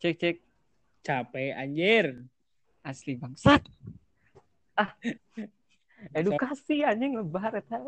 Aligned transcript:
Cek 0.00 0.14
cek 0.20 0.36
Capek 1.02 1.54
anjir. 1.54 2.06
asli 2.86 3.18
bangsat. 3.18 3.62
Ah. 4.78 4.94
Edukasi 6.14 6.86
anjing 6.86 7.18
lebar 7.18 7.50
eta. 7.54 7.80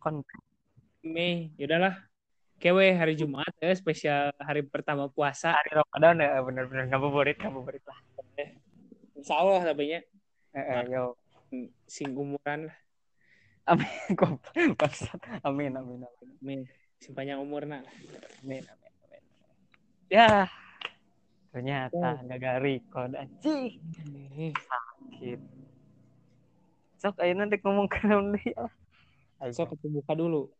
Konten 0.00 0.40
Mei, 1.04 1.52
yaudahlah. 1.60 1.96
Kewe 2.56 2.96
hari 2.96 3.12
Jumat 3.20 3.52
ya 3.60 3.76
spesial 3.76 4.32
hari 4.40 4.64
pertama 4.64 5.12
puasa. 5.12 5.52
hari 5.52 5.76
Ramadan 5.76 6.24
ya 6.24 6.40
bener-bener 6.40 6.84
ngabuburit 6.88 7.36
ngabuburit 7.36 7.84
lah. 7.84 7.98
Insya 9.12 9.34
Allah 9.36 9.60
tapi 9.72 9.92
nya 9.92 10.00
Eh, 10.56 10.64
eh, 10.64 10.82
yo. 10.88 11.20
sing 11.84 12.16
umuran 12.16 12.72
lah. 12.72 12.76
Amin. 13.68 13.84
Kok 14.18 14.40
bangsat. 14.80 15.20
Amin 15.44 15.76
amin 15.76 16.08
amin. 16.40 16.60
Sing 16.96 17.12
panjang 17.12 17.36
umurna 17.44 17.84
lah. 17.84 17.92
Amin 18.40 18.64
amin 18.64 18.92
amin. 19.04 19.22
Ya. 20.08 20.48
Ternyata 21.56 22.20
gagal 22.28 22.56
record 22.60 23.16
anjing. 23.16 23.80
Sakit. 24.52 25.40
Sok 27.00 27.16
ayo 27.24 27.32
nanti 27.32 27.56
ngomong 27.64 27.88
ke 27.88 28.04
dia. 28.36 28.68
So 29.56 29.64
kita 29.64 29.88
buka 29.88 30.12
dulu. 30.12 30.52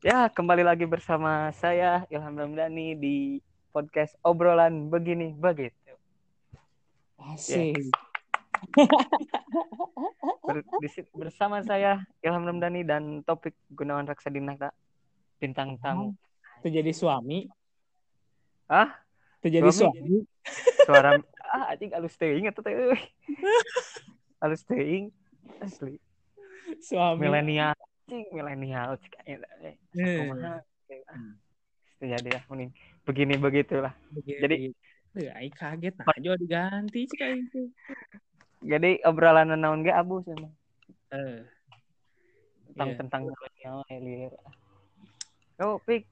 Ya, 0.00 0.32
kembali 0.32 0.64
lagi 0.64 0.88
bersama 0.88 1.52
saya 1.52 2.08
Ilham 2.08 2.32
Ramdhani 2.32 2.96
di 2.96 3.44
podcast 3.76 4.16
obrolan 4.24 4.88
begini 4.88 5.36
begitu. 5.36 5.92
Asik. 7.20 7.76
Ber- 10.48 10.64
si- 10.88 11.12
bersama 11.12 11.60
saya 11.60 12.00
Ilham 12.24 12.48
Ramdhani 12.48 12.88
dan 12.88 13.20
topik 13.20 13.52
Gunawan 13.68 14.08
Raksadinata 14.08 14.72
bintang 15.36 15.76
tamu. 15.76 16.16
Itu 16.64 16.72
jadi 16.72 16.92
suami. 16.96 17.52
Ah, 18.64 18.96
Itu 19.46 19.54
jadi 19.54 19.70
Suami? 19.70 20.26
suara 20.82 21.14
ah 21.54 21.70
anjing 21.70 21.94
alus 21.94 22.18
teuing 22.18 22.50
eta 22.50 22.58
teh. 22.58 22.74
Alus 24.42 24.66
teuing 24.66 25.14
asli 25.62 26.02
Suami. 26.82 27.22
milenial 27.22 27.78
anjing 27.78 28.26
milenial 28.34 28.98
cik 28.98 29.14
eta 29.22 29.46
eh. 29.62 29.78
Eh. 29.94 30.26
Kumaha? 30.26 30.58
Itu 31.96 32.04
jadi 32.04 32.28
ya 32.28 32.40
mending 32.50 32.74
begini 33.06 33.38
begitulah. 33.38 33.94
Jadi- 34.18 34.74
Eh, 35.16 35.32
Aing 35.32 35.48
kaget 35.48 35.96
nah 35.96 36.12
aja 36.12 36.36
diganti 36.36 37.08
cik 37.08 37.22
aing. 37.22 37.48
Jadi 38.60 39.00
obrolan 39.00 39.48
naon 39.48 39.80
ge 39.80 39.88
abu 39.88 40.20
sih 40.20 40.34
emang. 40.34 40.52
Eh. 41.08 41.40
tentang 42.68 42.88
Iya. 42.90 42.96
tentang 43.00 43.22
milenial 43.24 43.78
elir. 43.88 44.34
Oh, 45.56 45.80
Pik. 45.80 46.04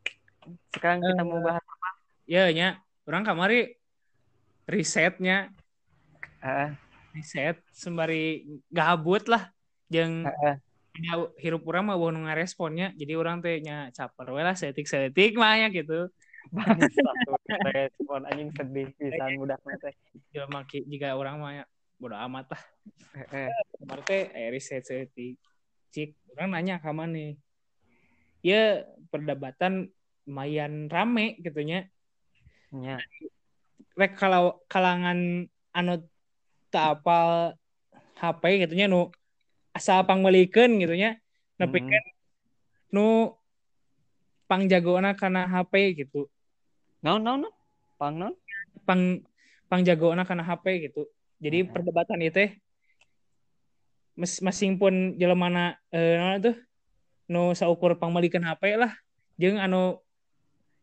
Sekarang 0.72 1.02
kita 1.02 1.20
Eh. 1.20 1.26
mau 1.26 1.42
bahas 1.42 1.60
Ya 2.24 2.48
nya, 2.48 2.80
orang 3.08 3.22
kamari 3.24 3.76
risetnya. 4.68 5.52
Eh, 6.44 6.68
riset 7.16 7.60
sembari 7.72 8.44
gabut 8.68 9.24
lah. 9.28 9.48
Jeung 9.88 10.24
eh, 10.24 10.56
nya 10.94 11.12
hirup 11.42 11.66
urang 11.66 11.90
mah 11.90 11.98
nu 11.98 12.22
ngaresponnya 12.22 12.94
jadi 12.94 13.18
orang 13.18 13.42
teh 13.42 13.58
nya 13.58 13.90
caper 13.90 14.30
we 14.30 14.42
lah 14.46 14.54
setik-setik 14.54 15.36
mah 15.36 15.60
ya 15.60 15.68
gitu. 15.72 16.08
Respon 17.64 18.28
anjing 18.28 18.52
sedih 18.52 18.92
pisan 18.96 19.40
budak 19.40 19.60
teh. 19.80 19.94
ya 20.32 20.44
maki 20.48 20.84
jika 20.86 21.16
orang 21.16 21.40
mah 21.40 21.52
ya 21.62 21.64
bodo 21.96 22.16
amat 22.16 22.52
lah. 22.52 22.62
Kemarin 23.80 24.04
teh 24.04 24.22
eh, 24.32 24.48
riset 24.52 24.84
setik. 24.84 25.40
Cik 25.94 26.14
orang 26.34 26.58
nanya 26.58 26.82
ke 26.82 26.90
mana 26.90 27.32
ya 28.44 28.84
perdebatan 29.08 29.88
lumayan 30.28 30.92
rame 30.92 31.40
gitunya 31.40 31.88
Nya. 32.74 32.98
rek 33.94 34.18
kalau 34.18 34.58
kalangan 34.66 35.46
anu 35.70 36.02
tak 36.74 36.98
apal 36.98 37.54
HP 38.18 38.66
gitunya 38.66 38.90
nu 38.90 39.14
asal 39.70 40.02
pangmelikeun 40.02 40.82
gitunya 40.82 41.14
tapi 41.54 41.78
Hmm. 41.78 41.94
nu 42.90 43.06
pangjagona 44.50 45.14
karena 45.14 45.46
HP 45.46 45.94
gitu 45.94 46.26
Naon 47.04 47.22
naon 47.22 47.46
naon? 47.46 47.54
Pang 48.00 48.14
naon? 48.18 48.34
pang 48.82 49.22
pangjagona 49.70 50.26
karena 50.26 50.42
HP 50.42 50.90
gitu 50.90 51.06
jadi 51.38 51.62
Hmm. 51.62 51.70
perdebatan 51.70 52.18
itu 52.26 52.34
teh 52.34 52.50
mes 54.18 54.34
masing 54.42 54.74
pun 54.78 55.14
jelemana 55.14 55.78
eh 55.94 56.18
naon 56.18 56.42
tuh 56.42 56.56
nu 57.30 57.54
saukur 57.54 57.94
pangmelikeun 57.94 58.42
HP 58.42 58.74
lah 58.74 58.90
jeung 59.38 59.62
anu 59.62 60.02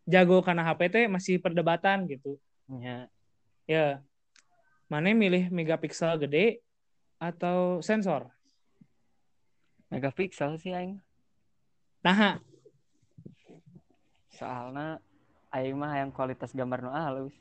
jago 0.09 0.41
karena 0.41 0.65
HP 0.65 0.81
teh 0.89 1.05
masih 1.05 1.37
perdebatan 1.37 2.05
gitu 2.09 2.37
Nya. 2.71 3.11
Ya, 3.67 3.99
mana 4.87 5.11
milih 5.11 5.51
megapiksel 5.51 6.15
gede 6.19 6.63
atau 7.19 7.83
sensor? 7.83 8.31
Megapiksel 9.91 10.55
sih 10.55 10.71
aing. 10.71 11.03
Nah, 11.99 12.39
Soalnya 14.31 15.03
aing 15.51 15.75
mah 15.75 15.99
yang 15.99 16.09
kualitas 16.15 16.55
gambar 16.55 16.79
nu 16.79 16.91
halus. 16.95 17.35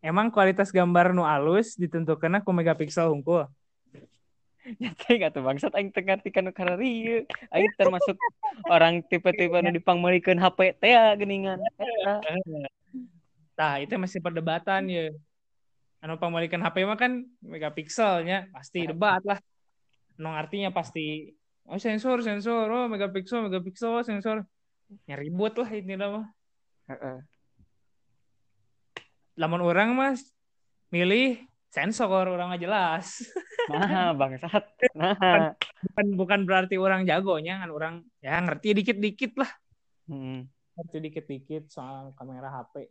emang 0.00 0.32
kualitas 0.32 0.72
gambar 0.72 1.12
nu 1.12 1.26
alus 1.26 1.76
ditentukan 1.76 2.40
aku 2.40 2.50
megapiksel 2.56 3.12
hungkul. 3.12 3.44
Ya 4.76 4.92
teh 4.92 5.16
atuh 5.24 5.40
bangsat 5.40 5.72
aing 5.72 5.88
teu 5.88 6.04
ngarti 6.04 6.28
kana 6.28 6.52
kana 6.52 6.76
rieu. 6.76 7.24
Aing 7.48 7.72
termasuk 7.80 8.20
orang 8.68 9.00
tipe-tipe 9.08 9.56
nu 9.64 9.72
dipangmelikeun 9.72 10.36
HP 10.36 10.76
teh 10.76 10.92
ya 10.92 11.16
geuningan. 11.16 11.56
Eta. 11.80 12.20
Nah, 13.58 13.72
itu 13.80 13.96
masih 13.96 14.20
perdebatan 14.20 14.92
ya. 14.92 15.08
Anu 16.04 16.20
pangmalikan 16.20 16.60
HP 16.60 16.84
mah 16.84 17.00
kan 17.00 17.24
megapikselnya 17.40 18.52
pasti 18.52 18.84
debat 18.84 19.24
lah. 19.24 19.40
Anu 20.20 20.30
artinya 20.36 20.68
pasti 20.68 21.32
oh 21.64 21.80
sensor 21.80 22.20
sensor 22.20 22.68
oh 22.68 22.86
megapiksel 22.86 23.48
megapiksel 23.48 23.98
oh, 23.98 24.04
sensor. 24.04 24.44
Ya 25.08 25.16
ribut 25.16 25.56
lah 25.56 25.70
ini 25.72 25.96
mah. 25.96 26.28
Heeh. 26.92 27.18
Lamun 29.40 29.64
orang 29.64 29.96
mas 29.96 30.28
milih 30.92 31.47
sensor 31.68 32.26
orang 32.28 32.52
nggak 32.54 32.64
jelas. 32.64 33.06
Nah, 33.68 34.16
bangsat. 34.16 34.64
Nah. 34.96 35.52
bukan 35.84 36.06
bukan 36.16 36.40
berarti 36.48 36.80
orang 36.80 37.04
jagonya 37.04 37.60
kan 37.60 37.68
orang 37.68 37.94
ya 38.24 38.40
ngerti 38.40 38.72
dikit-dikit 38.72 39.36
lah 39.36 39.50
Hmm. 40.08 40.48
ngerti 40.72 40.96
dikit-dikit 41.04 41.68
soal 41.68 42.16
kamera 42.16 42.48
HP 42.48 42.88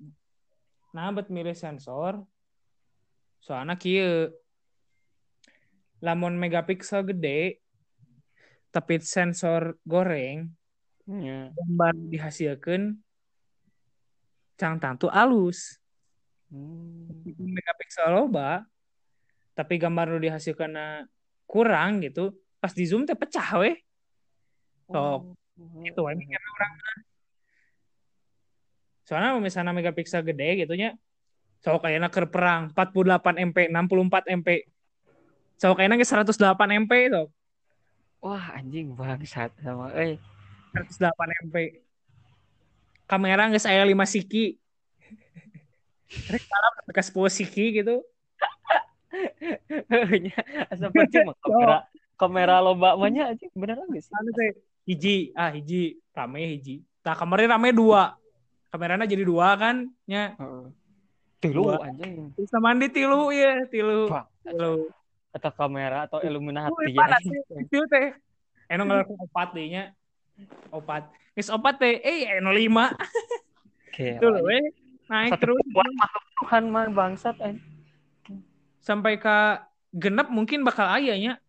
nah 0.93 1.09
buat 1.09 1.33
milih 1.33 1.57
sensor 1.57 2.21
soalnya 3.41 3.73
kieu 3.73 4.29
lamun 5.97 6.37
megapiksel 6.37 7.09
gede 7.09 7.57
tapi 8.69 9.01
sensor 9.01 9.81
goreng 9.81 10.53
Nya. 11.09 11.49
gambar 11.57 11.97
dihasilkan 12.13 13.01
cang 14.61 14.77
tantu 14.77 15.09
alus 15.09 15.81
Hmm. 16.47 17.11
megapiksel 17.35 18.07
loba 18.07 18.63
tapi 19.51 19.75
gambar 19.75 20.15
nu 20.15 20.19
dihasilkan 20.23 20.71
kurang 21.43 21.99
gitu 21.99 22.31
pas 22.63 22.71
di 22.71 22.87
zoom 22.87 23.03
teh 23.03 23.19
pecah 23.19 23.59
weh 23.59 23.75
Sok. 24.87 25.35
Itu 25.83 25.99
we 26.05 26.13
mikir 26.15 26.39
orang. 26.39 26.73
Soalnya 29.07 29.29
misalnya 29.39 29.71
megapiksel 29.75 30.23
gede 30.23 30.63
gitu 30.63 30.73
nya. 30.79 30.95
Sok 31.63 31.83
kayaknya 31.83 32.07
keur 32.07 32.31
perang 32.31 32.71
48 32.71 33.43
MP, 33.51 33.57
64 33.71 34.35
MP. 34.39 34.49
Sok 35.57 35.79
kayaknya 35.79 35.99
ge 35.99 36.07
108 36.07 36.79
MP 36.87 36.91
sok. 37.11 37.27
Wah, 38.17 38.45
anjing 38.57 38.95
bangsat 38.97 39.53
sama 39.61 39.93
euy. 39.97 40.17
108 40.75 41.47
MP. 41.47 41.55
Kamera 43.07 43.47
geus 43.51 43.67
aya 43.67 43.83
5 43.83 43.91
siki. 44.07 44.59
Ke 46.91 47.01
10 47.03 47.13
siki 47.29 47.83
gitu. 47.83 48.01
Nya 50.23 50.37
asa 50.67 50.91
percuma 50.91 51.33
kamera 51.39 51.77
kamera 52.19 52.55
loba 52.59 52.97
mah 52.99 53.09
nya 53.11 53.31
anjing 53.31 53.51
beneran 53.55 53.87
geus. 53.91 54.11
Anu 54.11 54.31
teh 54.35 54.57
hiji, 54.83 55.31
ah 55.37 55.51
hiji 55.53 55.99
rame 56.11 56.57
hiji. 56.57 56.83
Tah 57.05 57.15
kemarin 57.15 57.51
rame 57.51 57.71
dua. 57.71 58.19
Kameranya 58.67 59.07
jadi 59.07 59.23
dua 59.23 59.55
kan 59.55 59.87
nya. 60.03 60.35
Heeh. 60.35 60.65
Tilu 61.39 61.71
anjing. 61.71 62.33
Terus 62.35 62.51
mandi 62.57 62.87
tilu 62.91 63.31
ya, 63.31 63.63
tilu. 63.69 64.11
Tilu. 64.43 64.89
atau 65.37 65.51
kamera 65.53 66.09
atau 66.09 66.19
Illuminati 66.25 66.73
Wih, 66.73 66.97
ya. 66.97 67.17
sih. 67.21 67.39
Itu 67.61 67.85
teh. 67.85 68.17
Eno 68.67 68.83
ngelakuin 68.89 69.19
opat 69.29 69.49
deh 69.53 69.65
nya. 69.69 69.83
Opat. 70.73 71.07
Geus 71.37 71.53
opat 71.53 71.77
teh, 71.77 72.01
eh 72.01 72.41
eno 72.41 72.49
lima. 72.49 72.91
Oke. 73.87 74.17
Loh, 74.19 74.41
weh. 74.43 74.65
Naik 75.07 75.31
Satu 75.35 75.41
terus 75.47 75.65
buat 75.71 75.91
makhluk 75.95 76.25
Tuhan 76.43 76.63
mah 76.67 76.87
bangsat 76.91 77.35
anjing. 77.39 77.75
sampai 78.83 79.19
ke 79.19 79.37
genep 79.91 80.31
mungkin 80.31 80.63
bakal 80.63 80.87
ayahnya. 80.95 81.39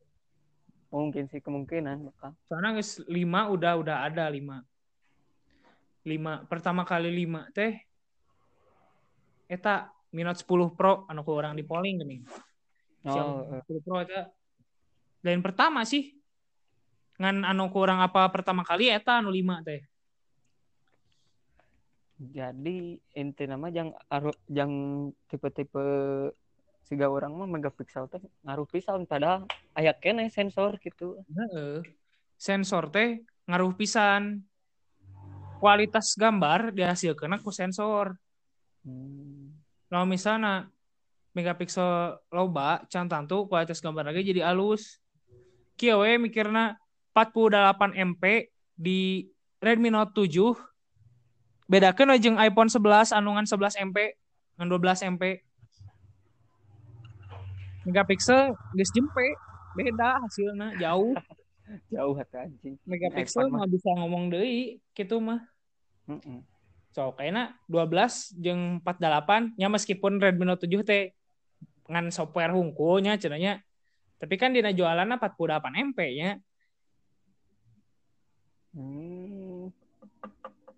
Mungkin 0.90 1.30
sih 1.30 1.38
kemungkinan 1.38 2.10
bakal. 2.10 2.34
Soalnya 2.50 2.80
geus 2.80 2.98
lima 3.06 3.46
udah 3.46 3.78
udah 3.78 3.96
ada 4.08 4.26
lima. 4.26 4.64
Lima 6.02 6.42
pertama 6.48 6.82
kali 6.82 7.12
lima 7.12 7.46
teh 7.54 7.78
eta 9.50 9.92
Mi 10.08 10.24
Note 10.24 10.40
10 10.40 10.72
Pro 10.72 11.04
anu 11.06 11.20
ku 11.20 11.36
orang 11.36 11.52
di 11.54 11.62
polling 11.62 12.00
gini. 12.00 12.18
Oh, 13.04 13.12
Xiaomi 13.12 13.60
10 13.68 13.84
Pro 13.84 13.96
eta 14.02 14.32
dan 15.18 15.42
pertama 15.42 15.82
sih 15.82 16.14
ngan 17.18 17.42
anu 17.42 17.68
ku 17.68 17.82
orang 17.82 18.00
apa 18.00 18.30
pertama 18.30 18.62
kali 18.62 18.88
eta 18.88 19.20
anu 19.20 19.30
5 19.30 19.66
teh. 19.66 19.82
Jadi 22.18 22.98
inti 23.14 23.44
nama 23.46 23.70
yang 23.70 23.94
yang 24.50 24.72
tipe-tipe 25.30 25.86
siga 26.82 27.06
orang 27.06 27.30
mah 27.30 27.46
megapiksel 27.46 28.10
teh 28.10 28.18
ngaruh 28.42 28.66
pisan 28.66 29.06
padahal 29.06 29.46
aya 29.78 29.94
kene 29.94 30.26
sensor 30.26 30.82
gitu. 30.82 31.22
Heeh. 31.30 31.86
Sensor 32.34 32.90
teh 32.90 33.22
ngaruh 33.46 33.70
pisan. 33.78 34.42
Kualitas 35.62 36.14
gambar 36.18 36.74
dihasilkeun 36.74 37.38
ku 37.42 37.54
sensor. 37.54 38.18
Hmm. 38.82 39.54
Nah 39.90 40.02
misalnya 40.02 40.70
megapiksel 41.34 42.18
loba 42.34 42.82
can 42.90 43.06
tantu 43.06 43.46
kualitas 43.46 43.78
gambar 43.78 44.10
lagi 44.10 44.26
jadi 44.26 44.50
alus. 44.50 44.98
Kieu 45.78 46.02
we 46.02 46.18
mikirna 46.18 46.74
48 47.14 47.94
MP 47.94 48.50
di 48.74 49.30
Redmi 49.62 49.94
Note 49.94 50.26
7 50.26 50.77
we 51.68 51.78
jeung 52.18 52.40
iPhone 52.40 52.72
11 52.72 53.12
anungan 53.12 53.44
11 53.44 53.76
MP 53.92 54.16
ngan 54.58 54.66
12 54.66 55.12
MP. 55.14 55.22
Megapiksel 57.86 58.52
geus 58.76 58.90
jempe 58.92 59.24
beda 59.78 60.18
hasilnya 60.24 60.74
jauh 60.80 61.14
Jauh 61.92 62.16
hati 62.16 62.36
anjing. 62.40 62.74
megapiksel 62.88 63.46
iPhone 63.48 63.60
mah. 63.60 63.68
bisa 63.68 63.90
ngomong 63.92 64.32
deui 64.32 64.80
gitu 64.96 65.20
mah 65.20 65.44
Mm-mm. 66.08 66.40
so 66.96 67.12
kayaknya 67.12 67.52
12 67.68 68.40
jeung 68.40 68.80
48 68.80 69.60
nya 69.60 69.68
meskipun 69.68 70.16
Redmi 70.18 70.48
Note 70.48 70.64
7 70.64 70.80
teh 70.88 71.12
ngan 71.88 72.08
software 72.08 72.56
hungkulnya 72.56 73.20
cenanya 73.20 73.60
tapi 74.16 74.40
kan 74.40 74.56
dina 74.56 74.72
jualannya 74.72 75.20
48 75.20 75.92
MP 75.92 75.98
nya 76.16 76.30
Hmm. 78.76 79.17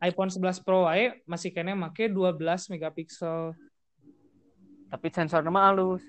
iPhone 0.00 0.32
11 0.32 0.64
Pro 0.64 0.88
wae 0.88 1.20
masih 1.28 1.52
kene 1.52 1.76
make 1.76 2.08
12 2.08 2.72
megapiksel. 2.72 3.52
Tapi 4.88 5.06
sensor 5.12 5.44
nama 5.44 5.70
halus. 5.70 6.02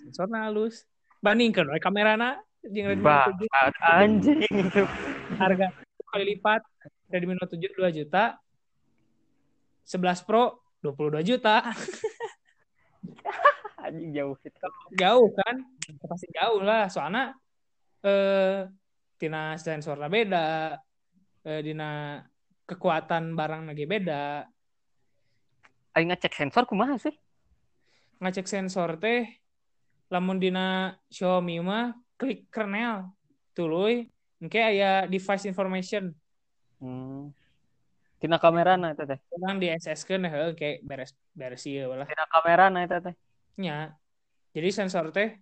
sensorna 0.00 0.48
halus. 0.48 0.88
Bandingkeun 1.20 1.68
we 1.68 1.78
kamerana 1.78 2.40
jeung 2.64 2.88
Redmi 2.88 3.04
Note 3.04 3.44
7 3.44 4.00
anjing. 4.00 4.40
Itu. 4.40 4.88
harga 5.40 5.68
kali 6.08 6.24
lipat. 6.34 6.64
Redmi 7.12 7.36
Note 7.36 7.60
7 7.60 7.76
2 7.76 7.98
juta. 8.00 8.40
11 9.84 10.24
Pro 10.24 10.64
22 10.80 11.20
juta. 11.28 11.60
Anjing 13.84 14.16
jauh 14.16 14.36
itu. 14.40 14.68
jauh 14.96 15.28
kan? 15.36 15.56
Pasti 16.08 16.26
jauh 16.32 16.64
lah. 16.64 16.88
Soalnya 16.88 17.36
eh 18.00 18.64
tina 19.20 19.60
sensornya 19.60 20.08
beda. 20.08 20.80
Eh, 21.44 21.60
dina 21.64 22.20
kekuatan 22.70 23.34
barang 23.34 23.66
lagi 23.66 23.84
beda 23.84 24.46
Aing 25.90 26.14
ngecek 26.14 26.30
sensor 26.30 26.70
kumaha 26.70 26.94
sih? 26.96 27.10
ngecek 28.22 28.46
sensor 28.46 28.94
teh 28.96 29.26
lamun 30.06 30.38
dina 30.38 30.94
Xiaomi 31.10 31.58
mah 31.58 31.90
klik 32.14 32.46
kernel 32.46 33.10
tuluy 33.50 34.06
engke 34.38 34.60
aya 34.60 35.04
device 35.04 35.44
information 35.44 36.14
Hmm. 36.80 37.28
Tina 38.16 38.40
kamerana 38.40 38.96
eta 38.96 39.04
teh. 39.04 39.20
orang 39.36 39.60
di 39.60 39.68
SS 39.68 40.08
kan 40.08 40.24
heuh 40.24 40.56
kayak 40.56 40.80
beres 40.80 41.12
beres 41.36 41.60
ieu 41.68 41.92
lah 41.92 42.08
Tina 42.08 42.24
kamerana 42.24 42.80
eta 42.80 43.04
teh. 43.04 43.14
nya 43.56 43.92
jadi 44.52 44.68
sensor 44.72 45.12
teh 45.12 45.36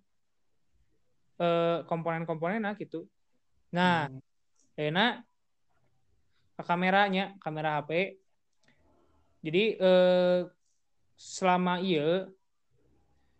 eh 1.39 1.77
komponen-komponenna 1.87 2.75
gitu 2.75 3.07
nah 3.71 4.11
Hmm. 4.11 4.19
enak 4.75 5.23
ke 6.59 6.67
kameranya 6.67 7.39
kamera 7.39 7.79
HP 7.79 8.19
jadi 9.39 9.63
eh, 9.79 10.39
selama 11.15 11.79
iya 11.79 12.27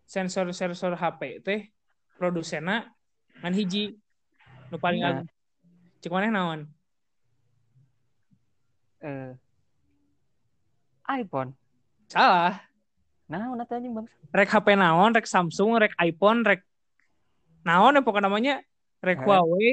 sensor-sensor 0.08 0.96
HP 0.96 1.44
teh 1.44 1.60
produsenna 2.16 2.88
ngan 3.44 3.52
hiji 3.52 3.92
nu 4.72 4.80
paling 4.80 5.04
Nah. 5.04 5.20
cek 6.00 6.08
maneh 6.08 6.32
naon 6.32 6.60
Eh. 9.00 9.32
iPhone. 11.10 11.56
salah 12.06 12.60
Nah, 13.30 13.46
mana 13.46 13.62
teh 13.62 13.78
anjing 13.78 13.94
Bang? 13.94 14.08
rek 14.32 14.48
HP 14.48 14.74
naon 14.74 15.12
rek 15.12 15.24
Samsung 15.24 15.76
rek 15.76 15.92
iPhone 16.00 16.40
rek 16.42 16.64
naon 17.62 17.94
ya 17.94 18.00
pokoknya 18.00 18.26
namanya 18.26 18.54
rek 18.98 19.20
Eh. 19.20 19.24
Huawei 19.24 19.72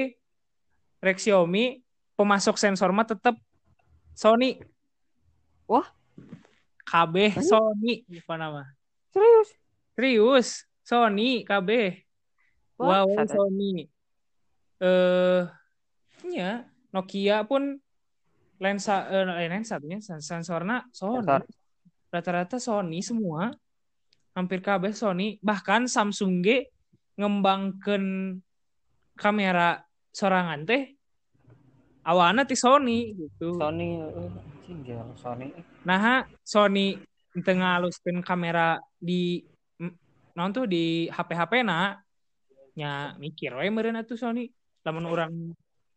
rek 1.00 1.16
Xiaomi 1.16 1.80
pemasok 2.18 2.58
sensor 2.58 2.90
mah 2.90 3.06
tetep 3.06 3.38
Sony. 4.12 4.58
Wah. 5.70 5.86
KB 6.82 7.38
Serius? 7.38 7.46
Sony. 7.46 7.94
Apa 8.02 8.34
nama 8.34 8.62
Serius? 9.14 9.48
serius. 9.94 10.48
Sony 10.82 11.46
KB 11.46 11.70
Wah, 12.74 13.06
sat- 13.14 13.38
Sony. 13.38 13.86
Eh 14.82 15.42
ya 16.34 16.66
Nokia 16.90 17.46
pun 17.46 17.78
lensa 18.58 19.06
eh 19.06 19.22
lensa 19.46 19.78
nya 19.86 20.02
sen- 20.02 20.18
sensorna 20.18 20.82
Sony. 20.90 21.22
Sensor. 21.22 21.42
rata-rata 22.10 22.56
Sony 22.58 22.98
semua. 23.04 23.54
Hampir 24.34 24.58
kabeh 24.58 24.90
Sony. 24.90 25.38
Bahkan 25.38 25.86
Samsung 25.86 26.42
G 26.42 26.66
ngembangkan 27.14 28.34
kamera 29.14 29.82
sorangan 30.10 30.62
teh 30.66 30.97
awana 32.08 32.48
ti 32.48 32.56
Sony 32.56 33.12
gitu 33.12 33.60
Sony 33.60 34.00
eh, 34.00 34.64
anjing 34.64 34.80
gila, 34.80 35.04
Sony. 35.20 35.52
nah 35.84 36.24
Sony 36.40 36.96
tengah 37.44 37.76
haluskeun 37.76 38.24
kamera 38.24 38.80
di 38.96 39.44
naon 40.32 40.50
tuh 40.56 40.64
di 40.64 41.12
HP-HP 41.12 41.60
na 41.68 42.00
nya 42.72 43.12
mikir 43.20 43.52
we 43.52 43.68
meureun 43.68 44.00
atuh 44.00 44.16
Sony 44.16 44.48
lamun 44.86 45.04
orang 45.04 45.32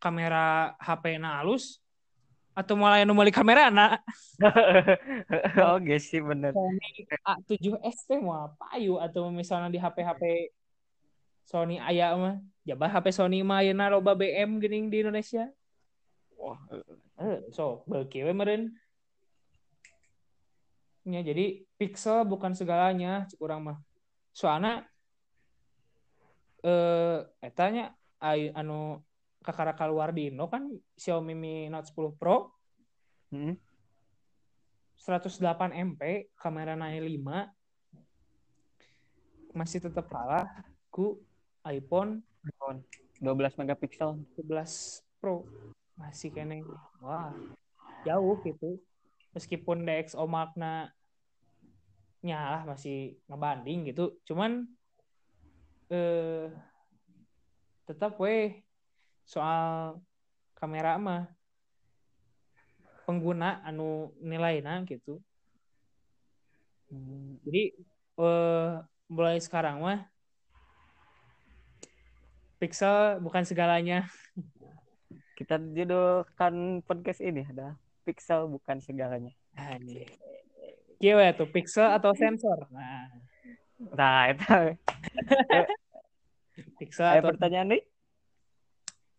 kamera 0.03 0.75
HP 0.81 1.15
na 1.21 1.39
halus 1.39 1.79
atau 2.51 2.75
mulai 2.75 3.07
meuli 3.07 3.31
kamera 3.31 3.71
na 3.71 3.95
Oke 5.79 5.95
sih 6.03 6.19
bener. 6.19 6.51
Sony 6.51 7.07
A7S 7.23 8.11
teh 8.11 8.19
mau 8.19 8.51
payu 8.59 8.99
atau 8.99 9.31
misalnya 9.31 9.71
di 9.71 9.79
HP-HP 9.79 10.51
Sony 11.47 11.79
aya 11.79 12.11
mah 12.19 12.43
jabah 12.67 12.91
HP 12.91 13.15
Sony 13.15 13.39
mah 13.39 13.63
ayeuna 13.63 13.87
loba 13.87 14.11
BM 14.17 14.59
geuning 14.59 14.91
di 14.91 14.99
Indonesia 14.99 15.47
Wah, 16.41 16.57
eh, 16.73 16.81
Eh, 17.21 17.37
so 17.53 17.85
beuki 17.85 18.25
we 18.25 18.33
meureun 18.33 18.73
Ya, 21.01 21.25
jadi 21.25 21.65
pixel 21.81 22.21
bukan 22.29 22.53
segalanya 22.53 23.25
cek 23.25 23.41
urang 23.41 23.65
mah. 23.65 23.81
Soalnya 24.37 24.85
eh 26.61 27.25
etanya 27.41 27.97
ai 28.21 28.53
anu 28.53 29.01
kakara 29.41 29.73
keluar 29.73 30.13
di 30.13 30.29
Indo 30.29 30.45
kan 30.45 30.69
Xiaomi 30.93 31.33
Mi 31.33 31.65
Note 31.73 31.89
10 31.89 32.21
Pro 32.21 32.53
hmm. 33.33 33.57
108 35.01 35.41
MP, 35.73 36.29
kamera 36.37 36.77
naik 36.77 37.01
5 37.01 39.57
masih 39.57 39.81
tetap 39.81 40.05
kalah 40.05 40.45
ku 40.93 41.17
iPhone 41.65 42.21
iPhone 42.45 42.85
12 43.17 43.57
megapiksel. 43.57 44.21
11 44.37 45.01
Pro 45.17 45.49
masih 46.01 46.33
kene. 46.33 46.65
Wah 46.97 47.29
jauh 48.03 48.41
gitu. 48.41 48.81
Meskipun 49.37 49.85
DxO 49.85 50.25
makna 50.25 50.89
nyalah 52.25 52.65
masih 52.65 53.21
ngebanding 53.29 53.93
gitu. 53.93 54.17
Cuman 54.25 54.65
eh 55.93 56.49
tetap 57.85 58.17
weh 58.17 58.65
soal 59.27 59.99
kamera 60.57 60.97
mah 60.97 61.29
pengguna 63.05 63.61
anu 63.61 64.15
nilainya 64.17 64.81
gitu. 64.89 65.21
Hmm. 66.91 67.39
jadi 67.47 67.71
eh 68.19 68.71
mulai 69.07 69.39
sekarang 69.39 69.79
mah 69.79 70.11
pixel 72.59 73.23
bukan 73.23 73.47
segalanya 73.47 74.11
Kita 75.51 75.67
judulkan 75.67 76.79
podcast 76.87 77.19
ini 77.19 77.43
ada 77.43 77.75
pixel 78.07 78.47
bukan 78.47 78.79
segalanya. 78.79 79.35
Anjir. 79.59 80.07
Gimana 80.95 81.35
tuh 81.35 81.43
pixel 81.43 81.91
atau 81.91 82.15
sensor? 82.15 82.71
Nah, 82.71 83.11
Nah, 83.91 84.31
itu 84.31 84.47
pixel 86.79 87.03
ada 87.03 87.19
atau 87.19 87.35
pertanyaan 87.35 87.75
nih. 87.75 87.83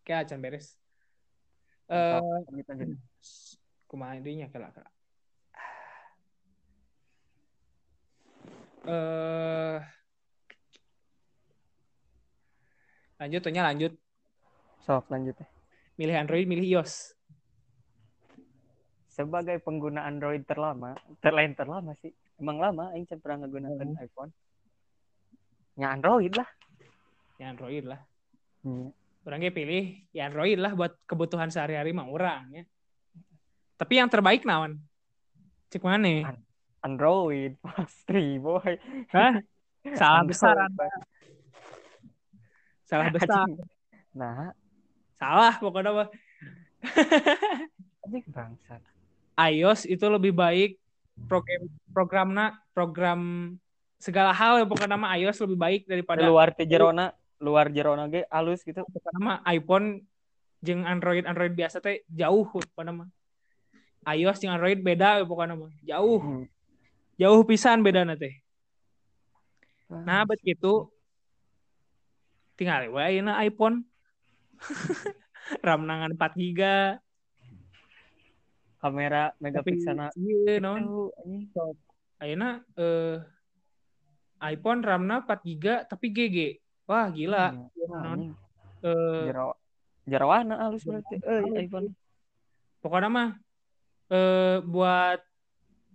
kayak 0.01 0.25
acan 0.25 0.41
beres. 0.41 0.73
Eh, 1.93 2.17
kumaha 3.85 4.17
dinya 4.17 4.49
kala 4.49 4.73
kala. 4.73 4.89
eh 8.89 9.77
lanjut 13.21 13.41
lanjut. 13.69 13.93
Sok 14.81 15.13
lanjut 15.13 15.37
ya. 15.37 15.52
Milih 15.93 16.15
Android, 16.17 16.45
milih 16.49 16.65
iOS. 16.77 17.13
Sebagai 19.13 19.61
pengguna 19.61 20.09
Android 20.09 20.41
terlama, 20.41 20.97
terlain 21.21 21.53
terlama 21.53 21.93
sih. 22.01 22.09
Emang 22.41 22.57
lama 22.57 22.89
aing 22.97 23.05
pernah 23.21 23.45
menggunakan 23.45 23.93
iPhone. 24.01 24.33
Ya 25.77 25.93
Android 25.93 26.33
lah. 26.33 26.49
Ya 27.37 27.53
Android 27.53 27.85
lah. 27.85 28.01
Hmm. 28.65 28.89
Orangnya 29.23 29.53
pilih 29.53 30.01
ya 30.11 30.27
Android 30.27 30.57
lah 30.57 30.73
buat 30.73 30.97
kebutuhan 31.05 31.53
sehari-hari 31.53 31.93
mah 31.93 32.09
orang 32.09 32.43
ya. 32.51 32.63
Tapi 33.77 34.01
yang 34.01 34.09
terbaik 34.09 34.49
naon? 34.49 34.81
Cek 35.69 35.85
mana? 35.85 36.33
Android 36.81 37.53
pasti 37.65 38.41
boy. 38.41 38.73
Hah? 39.13 39.39
Salah 39.93 40.21
Android, 40.25 40.29
besar. 40.33 40.55
Boy. 40.73 40.89
Salah 42.83 43.09
besar. 43.15 43.47
Nah, 44.13 44.53
Salah 45.23 45.55
pokoknya 45.55 45.91
mah. 45.95 46.07
bangsat. 48.27 48.83
iOS 49.39 49.87
itu 49.87 50.03
lebih 50.11 50.35
baik 50.35 50.75
program 51.31 51.63
programna 51.95 52.45
program 52.75 53.19
segala 53.95 54.35
hal 54.35 54.59
ya 54.59 54.65
pokoknya 54.67 54.99
nama 54.99 55.15
iOS 55.15 55.39
lebih 55.47 55.57
baik 55.57 55.81
daripada 55.87 56.27
Luar 56.27 56.51
jerona, 56.59 57.15
luar 57.39 57.71
jerona 57.71 58.11
ge 58.11 58.27
alus 58.27 58.67
gitu. 58.67 58.83
pokoknya 58.83 59.19
mah 59.23 59.37
iPhone 59.47 60.03
jeung 60.59 60.83
Android 60.83 61.23
Android 61.23 61.55
biasa 61.55 61.79
teh 61.79 62.03
jauh 62.11 62.43
pokoknya 62.43 62.91
mah 62.91 63.09
iOS 64.11 64.43
jeung 64.43 64.51
Android 64.51 64.83
beda 64.83 65.23
ya 65.23 65.25
pokoknya 65.25 65.55
mah 65.55 65.71
jauh 65.87 66.19
Hmm. 66.19 66.45
jauh 67.15 67.41
pisan 67.47 67.79
beda 67.79 68.03
teh 68.19 68.43
nah 69.87 70.27
begitu 70.27 70.91
tinggal 72.59 72.91
ayeuna 72.91 73.39
iPhone 73.47 73.87
RAM 75.67 75.83
nangan 75.85 76.13
4 76.15 76.39
giga. 76.39 76.99
Kamera 78.83 79.31
tapi 79.31 79.39
megapikselna 79.39 80.11
iya 80.19 80.59
non. 80.59 81.07
ayeuna 82.19 82.59
eh 82.75 83.15
iPhone 84.43 84.83
RAM-na 84.83 85.23
4 85.23 85.39
giga 85.47 85.87
tapi 85.87 86.11
GG 86.11 86.59
wah 86.83 87.07
gila. 87.07 87.55
Hmm, 87.55 88.03
anjing. 88.03 88.35
eh 88.83 89.23
Jero 89.31 89.55
jerawana 90.03 90.67
alus 90.67 90.83
berarti. 90.83 91.15
Eh, 91.15 91.63
iPhone. 91.63 91.95
pokoknya 92.83 93.07
mah 93.07 93.29
eh 94.11 94.59
buat 94.67 95.23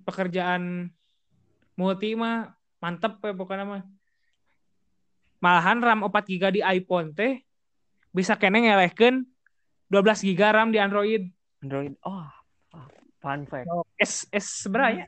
pekerjaan 0.08 0.88
multi 1.76 2.16
mah 2.16 2.56
mantep 2.80 3.20
ya 3.20 3.36
pokoknya 3.36 3.64
mah. 3.68 3.82
Malahan 5.44 5.84
RAM 5.84 6.08
4 6.08 6.24
GB 6.24 6.44
di 6.56 6.62
iPhone 6.64 7.12
teh 7.12 7.44
bisa 8.18 8.34
kene 8.34 8.66
ngelehkeun 8.66 9.22
12 9.88 10.26
GB 10.26 10.40
RAM 10.50 10.74
di 10.74 10.82
Android 10.82 11.22
Android. 11.62 11.94
Oh, 12.06 12.26
fun 13.18 13.46
fact. 13.46 13.66
S 13.98 14.26
S 14.30 14.66
seberapa 14.66 15.02
ya 15.02 15.06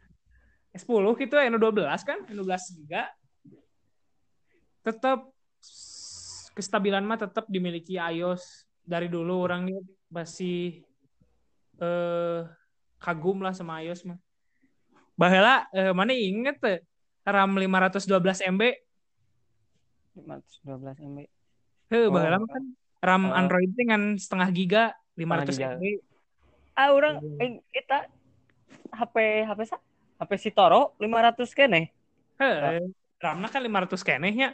S10 0.71 1.05
gitu 1.27 1.35
ya 1.35 1.51
12 1.51 2.07
kan 2.07 2.19
12 2.31 2.47
GB 2.79 2.93
tetap 4.81 5.29
kestabilan 6.55 7.03
mah 7.03 7.19
tetap 7.19 7.47
dimiliki 7.51 7.99
iOS 7.99 8.67
dari 8.83 9.07
dulu 9.07 9.47
orangnya 9.47 9.83
masih 10.11 10.83
eh 11.81 12.41
kagum 13.01 13.41
lah 13.41 13.55
sama 13.57 13.81
iOS 13.83 14.05
mah. 14.07 14.19
Baheula 15.17 15.69
eh, 15.73 15.93
mana 15.93 16.13
inget 16.13 16.57
tuh 16.61 16.81
RAM 17.25 17.57
512 17.57 18.51
MB. 18.57 18.63
512 20.17 21.09
MB. 21.11 21.19
Heuh, 21.91 22.07
Oh, 22.09 22.15
baheula 22.15 22.39
mah 22.41 22.51
kan 22.51 22.65
RAM 23.01 23.29
oh. 23.29 23.35
Android 23.35 23.73
teh 23.73 23.85
kan 23.85 24.15
setengah 24.15 24.49
giga 24.53 24.85
500 25.17 25.57
giga. 25.57 25.77
MB. 25.77 25.85
Ah, 26.73 26.93
orang 26.93 27.21
Iya. 27.21 27.41
eh, 27.41 27.51
kita 27.73 28.09
HP 28.93 29.17
HP 29.45 29.61
sa? 29.67 29.77
HP 30.21 30.31
si 30.37 30.51
Toro 30.53 30.97
500 31.01 31.53
kene. 31.53 31.93
Heuh, 32.37 32.89
RAM-na 33.21 33.49
kan 33.49 33.61
500 33.61 34.01
keneh 34.01 34.33
nya. 34.33 34.51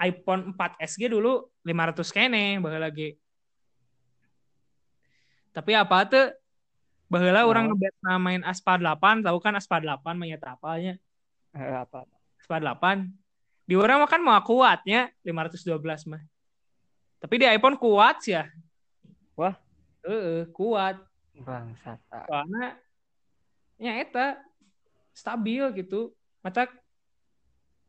iPhone 0.00 0.56
4S 0.56 0.96
ge 0.96 1.12
dulu 1.12 1.44
500 1.60 2.08
keneh 2.08 2.56
baheula 2.56 2.88
ge. 2.88 3.20
Tapi 5.52 5.76
apa 5.76 6.08
tuh 6.08 6.32
baheula 7.10 7.44
Oh. 7.44 7.50
orang 7.52 7.68
ngebet 7.68 7.92
main 8.16 8.40
Aspad 8.40 8.80
8, 8.80 9.20
tahu 9.20 9.36
kan 9.42 9.52
Aspad 9.58 9.84
8 9.84 10.16
mainnya 10.16 10.40
apanya? 10.40 10.96
Eh, 11.52 11.74
apa? 11.76 12.06
Aspad 12.40 12.62
8. 12.64 13.12
Di 13.68 13.76
orang 13.76 14.00
mah 14.00 14.08
kan 14.08 14.22
mau 14.24 14.38
kuatnya 14.40 15.12
512 15.20 16.08
mah. 16.08 16.22
Tapi 17.20 17.34
di 17.36 17.46
iPhone 17.46 17.76
kuat 17.76 18.24
sih 18.24 18.32
ya. 18.32 18.48
Wah. 19.36 19.52
Heeh, 20.00 20.48
kuat. 20.56 20.96
Bangsat. 21.36 22.00
Soalnya 22.24 22.80
ya 23.76 23.92
eta 24.00 24.40
stabil 25.12 25.60
gitu. 25.76 26.16
Mata 26.40 26.64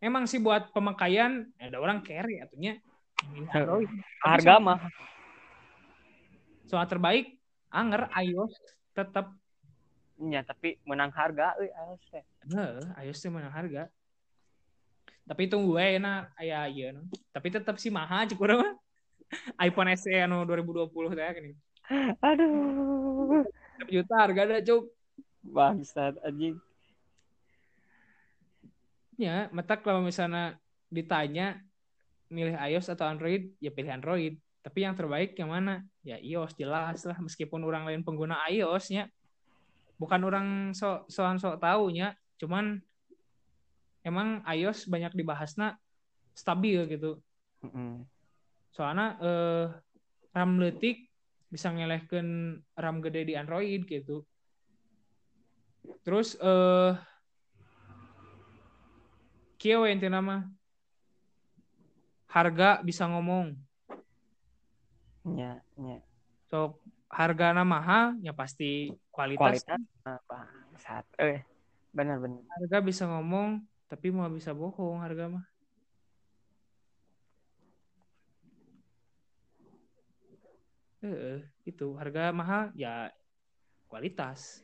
emang 0.03 0.27
sih 0.27 0.43
buat 0.43 0.75
pemakaian 0.75 1.47
ada 1.55 1.79
orang 1.79 2.03
carry 2.03 2.43
atunya. 2.43 2.83
Harga 4.19 4.59
mah 4.59 4.79
Soal 6.67 6.87
terbaik 6.87 7.35
anger 7.67 8.07
iOS 8.15 8.55
tetap 8.95 9.35
ya, 10.19 10.39
tapi 10.43 10.79
menang 10.87 11.11
harga 11.11 11.55
euy 11.59 11.67
iOS 11.67 12.03
teh. 12.07 12.23
Heeh, 12.47 12.83
iOS 13.07 13.19
teh 13.19 13.31
menang 13.31 13.51
harga. 13.51 13.91
Tapi 15.27 15.47
tunggu 15.51 15.79
we 15.79 15.99
na 15.99 16.31
aya 16.39 16.67
ieu 16.71 16.91
no. 16.95 17.07
Tapi 17.31 17.47
tetap 17.51 17.75
sih 17.79 17.91
mahal 17.91 18.27
urang 18.35 18.63
mah. 18.63 18.73
iPhone 19.59 19.91
SE 19.95 20.11
anu 20.11 20.43
2020 20.43 21.17
teh 21.17 21.31
gini. 21.37 21.51
Aduh. 22.19 23.43
6 23.81 23.89
juta 23.89 24.13
harga 24.15 24.41
dah 24.47 24.61
cuk. 24.61 24.83
Bangsat 25.41 26.15
anjing. 26.21 26.55
Ya, 29.17 29.49
mata 29.53 29.77
kalau 29.77 30.01
misalnya 30.01 30.57
ditanya 30.89 31.61
milih 32.31 32.55
iOS 32.57 32.89
atau 32.93 33.05
Android, 33.05 33.53
ya 33.61 33.69
pilih 33.69 33.91
Android. 33.91 34.33
Tapi 34.61 34.85
yang 34.85 34.93
terbaik 34.93 35.33
yang 35.37 35.49
mana? 35.49 35.81
Ya 36.05 36.21
iOS 36.21 36.53
jelas 36.57 37.01
lah 37.05 37.17
meskipun 37.17 37.61
orang 37.65 37.85
lain 37.85 38.01
pengguna 38.05 38.37
iOS-nya. 38.49 39.09
Bukan 39.97 40.21
orang 40.25 40.47
sok 40.73 41.05
soan 41.09 41.37
sok 41.37 41.61
taunya, 41.61 42.17
cuman 42.41 42.81
emang 44.01 44.41
iOS 44.45 44.89
banyak 44.89 45.13
dibahasnya 45.13 45.77
stabil 46.33 46.81
gitu. 46.89 47.21
Heeh. 47.61 48.01
Soalnya 48.71 49.19
eh, 49.19 49.65
RAM 50.31 50.57
leutik 50.59 51.11
bisa 51.51 51.67
ngelehkeun 51.67 52.55
RAM 52.79 52.97
gede 53.03 53.27
di 53.27 53.33
Android 53.35 53.83
gitu. 53.83 54.23
Terus 56.07 56.39
eh 56.39 56.95
we 59.61 59.93
intina 59.93 60.23
mah 60.23 60.47
harga 62.31 62.79
bisa 62.81 63.05
ngomong. 63.05 63.53
Nya, 65.27 65.61
nya. 65.77 65.99
So 66.47 66.79
harga 67.11 67.51
mahal 67.67 68.15
ya 68.23 68.31
pasti 68.31 68.89
kualitas. 69.11 69.61
Kualitas 69.67 69.83
ah, 70.07 70.19
bangsat. 70.25 71.05
Eh, 71.19 71.43
benar 71.91 72.23
benar. 72.23 72.41
Harga 72.55 72.77
bisa 72.79 73.03
ngomong 73.05 73.61
tapi 73.91 74.07
mau 74.09 74.31
bisa 74.31 74.55
bohong 74.55 75.03
harga 75.03 75.27
mah. 75.27 75.50
Eh, 81.01 81.41
itu 81.65 81.97
harga 81.97 82.29
mahal 82.29 82.69
ya 82.77 83.09
kualitas. 83.89 84.61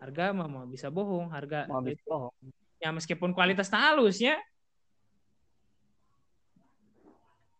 Harga 0.00 0.32
mah 0.32 0.48
mau 0.48 0.64
bisa 0.64 0.88
bohong, 0.88 1.28
harga 1.28 1.68
Mau 1.68 1.84
habis 1.84 2.00
bohong. 2.04 2.32
ya 2.80 2.88
meskipun 2.92 3.36
kualitas 3.36 3.68
halus 3.68 4.20
ya. 4.20 4.36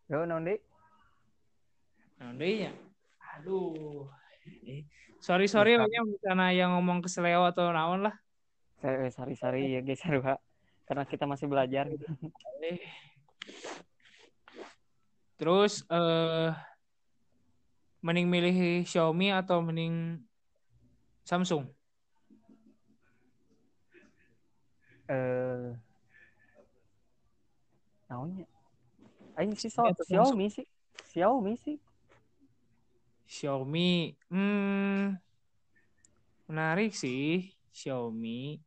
Yo? 0.09 0.25
Nah, 0.25 0.40
deui 2.37 2.64
nya. 2.64 2.73
Aduh. 3.37 4.09
Eh, 4.69 4.85
sorry 5.21 5.49
sorry 5.49 5.76
Bisa. 5.76 5.88
nya 5.88 6.00
misalnya 6.04 6.49
yang 6.52 6.71
ngomong 6.76 7.00
keseleo 7.04 7.45
atau 7.49 7.73
naon 7.73 8.04
lah. 8.09 8.14
Saya 8.81 9.09
sari-sari 9.09 9.76
ya 9.76 9.81
guys 9.81 10.00
sarua. 10.00 10.37
Karena 10.85 11.04
kita 11.09 11.25
masih 11.25 11.49
belajar. 11.49 11.88
Eh. 12.61 12.81
Terus 15.40 15.85
eh 15.88 16.52
mending 18.04 18.28
milih 18.28 18.84
Xiaomi 18.84 19.32
atau 19.32 19.64
mending 19.64 20.20
Samsung? 21.25 21.64
Eh 25.08 25.73
naonnya? 28.12 28.46
Aing 29.40 29.56
sih 29.56 29.73
so, 29.73 29.82
Xiaomi 30.04 30.46
sih. 30.52 30.66
Xiaomi 31.11 31.52
sih. 31.58 31.76
Xiaomi, 33.25 34.14
hmm, 34.30 35.16
menarik 36.46 36.92
sih 36.94 37.50
Xiaomi. 37.73 38.61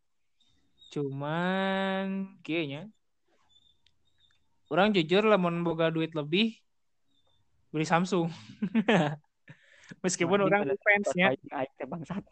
cuman 0.87 2.39
kayaknya 2.47 2.87
orang 4.71 4.95
jujur 4.95 5.27
lamun 5.27 5.59
boga 5.59 5.91
duit 5.91 6.15
lebih 6.15 6.55
beli 7.75 7.83
Samsung 7.83 8.31
meskipun 10.03 10.39
orang 10.43 10.67
fansnya. 10.81 11.35
bangsat. 11.87 12.23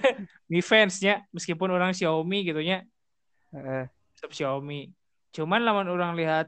mi 0.50 0.58
fansnya 0.58 1.22
meskipun 1.30 1.70
orang 1.70 1.94
Xiaomi 1.94 2.46
gitu 2.46 2.60
nya. 2.62 2.82
Tetap 4.18 4.30
Xiaomi. 4.34 4.90
Cuman 5.34 5.62
lamun 5.62 5.90
orang 5.90 6.14
lihat 6.18 6.46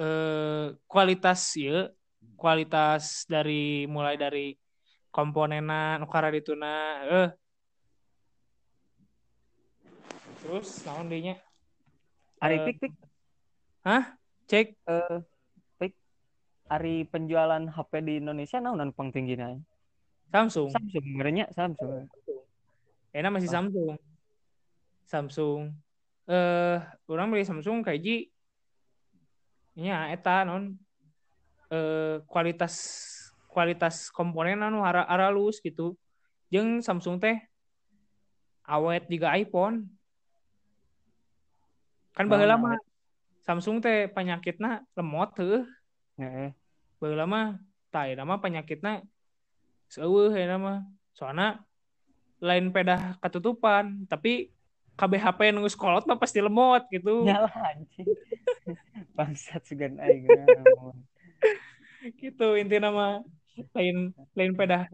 eh 0.00 0.72
kualitas 0.88 1.52
ya 1.60 1.92
kualitas 2.40 3.28
dari 3.28 3.84
mulai 3.86 4.16
dari 4.16 4.56
komponena 5.12 6.00
nukara 6.00 6.32
dituna 6.32 6.74
eh. 7.06 7.30
Terus 10.42 10.82
naon 10.82 11.06
deui 11.06 11.22
nya? 11.30 11.36
Ari 12.42 12.56
Eh, 12.58 12.64
pik 12.66 12.76
cek. 12.82 12.92
eh 13.86 14.04
pik 14.50 14.68
Ari 16.72 17.04
penjualan 17.04 17.68
HP 17.68 17.92
di 18.00 18.14
Indonesia 18.16 18.56
naonan 18.56 18.96
pang 18.96 19.12
tinggina? 19.12 19.60
Samsung. 20.32 20.72
Samsung 20.72 21.04
ngerenya 21.20 21.52
Samsung. 21.52 22.08
enak 23.12 23.28
masih 23.28 23.52
Ah. 23.52 23.54
Samsung. 23.60 23.94
Samsung. 25.04 25.60
Eh 26.24 26.80
orang 27.12 27.28
beli 27.28 27.44
Samsung 27.44 27.84
kayak 27.84 28.00
ji 28.00 28.16
nya 29.76 30.08
eta 30.16 30.48
non 30.48 30.80
eh 31.68 32.24
kualitas 32.24 32.74
kualitas 33.52 34.08
komponen 34.08 34.64
anu 34.64 34.80
hara 34.80 35.04
halus 35.04 35.60
gitu. 35.60 35.92
Jeung 36.48 36.80
Samsung 36.80 37.20
teh 37.20 37.36
awet 38.64 39.12
juga 39.12 39.36
iPhone. 39.36 39.92
Kan 42.16 42.32
baheula 42.32 42.56
mah 42.56 42.80
Samsung 43.44 43.84
teh 43.84 44.08
penyakitna 44.08 44.88
lemot 44.96 45.36
Heeh. 46.16 46.56
Tah 47.92 48.08
eta 48.08 48.22
mah 48.24 48.38
penyakitna 48.38 49.02
seueuh 49.90 50.32
eta 50.32 50.56
mah 50.56 50.86
soalna 51.12 51.60
lain 52.40 52.72
pedah 52.72 53.18
ketutupan 53.20 54.08
tapi 54.08 54.50
kabeh 54.96 55.20
HP 55.20 55.52
nunggu 55.52 55.68
sekolot 55.72 56.06
mah 56.08 56.16
pasti 56.16 56.38
lemot 56.40 56.84
gitu 56.92 57.22
Nyala 57.28 57.50
anjing. 57.50 58.06
Bangsat 59.16 59.66
sugan 59.66 59.98
aing. 60.00 60.24
naon. 60.26 60.96
gitu 62.18 62.58
intinya 62.58 62.90
mah 62.90 63.12
lain 63.76 64.10
lain 64.34 64.52
pedah 64.58 64.88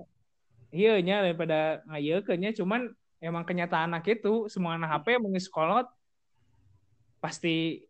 iya 0.69 1.01
nya 1.01 1.25
lain 1.25 1.39
pada 1.39 1.81
ngayekeun 1.89 2.37
nya 2.37 2.51
cuman 2.53 2.93
emang 3.23 3.47
kenyataan 3.49 3.95
anak 3.95 4.05
itu 4.19 4.51
semua 4.53 4.77
anak 4.77 5.01
HP 5.01 5.17
mau 5.17 5.33
sekolot 5.33 5.87
pasti 7.23 7.83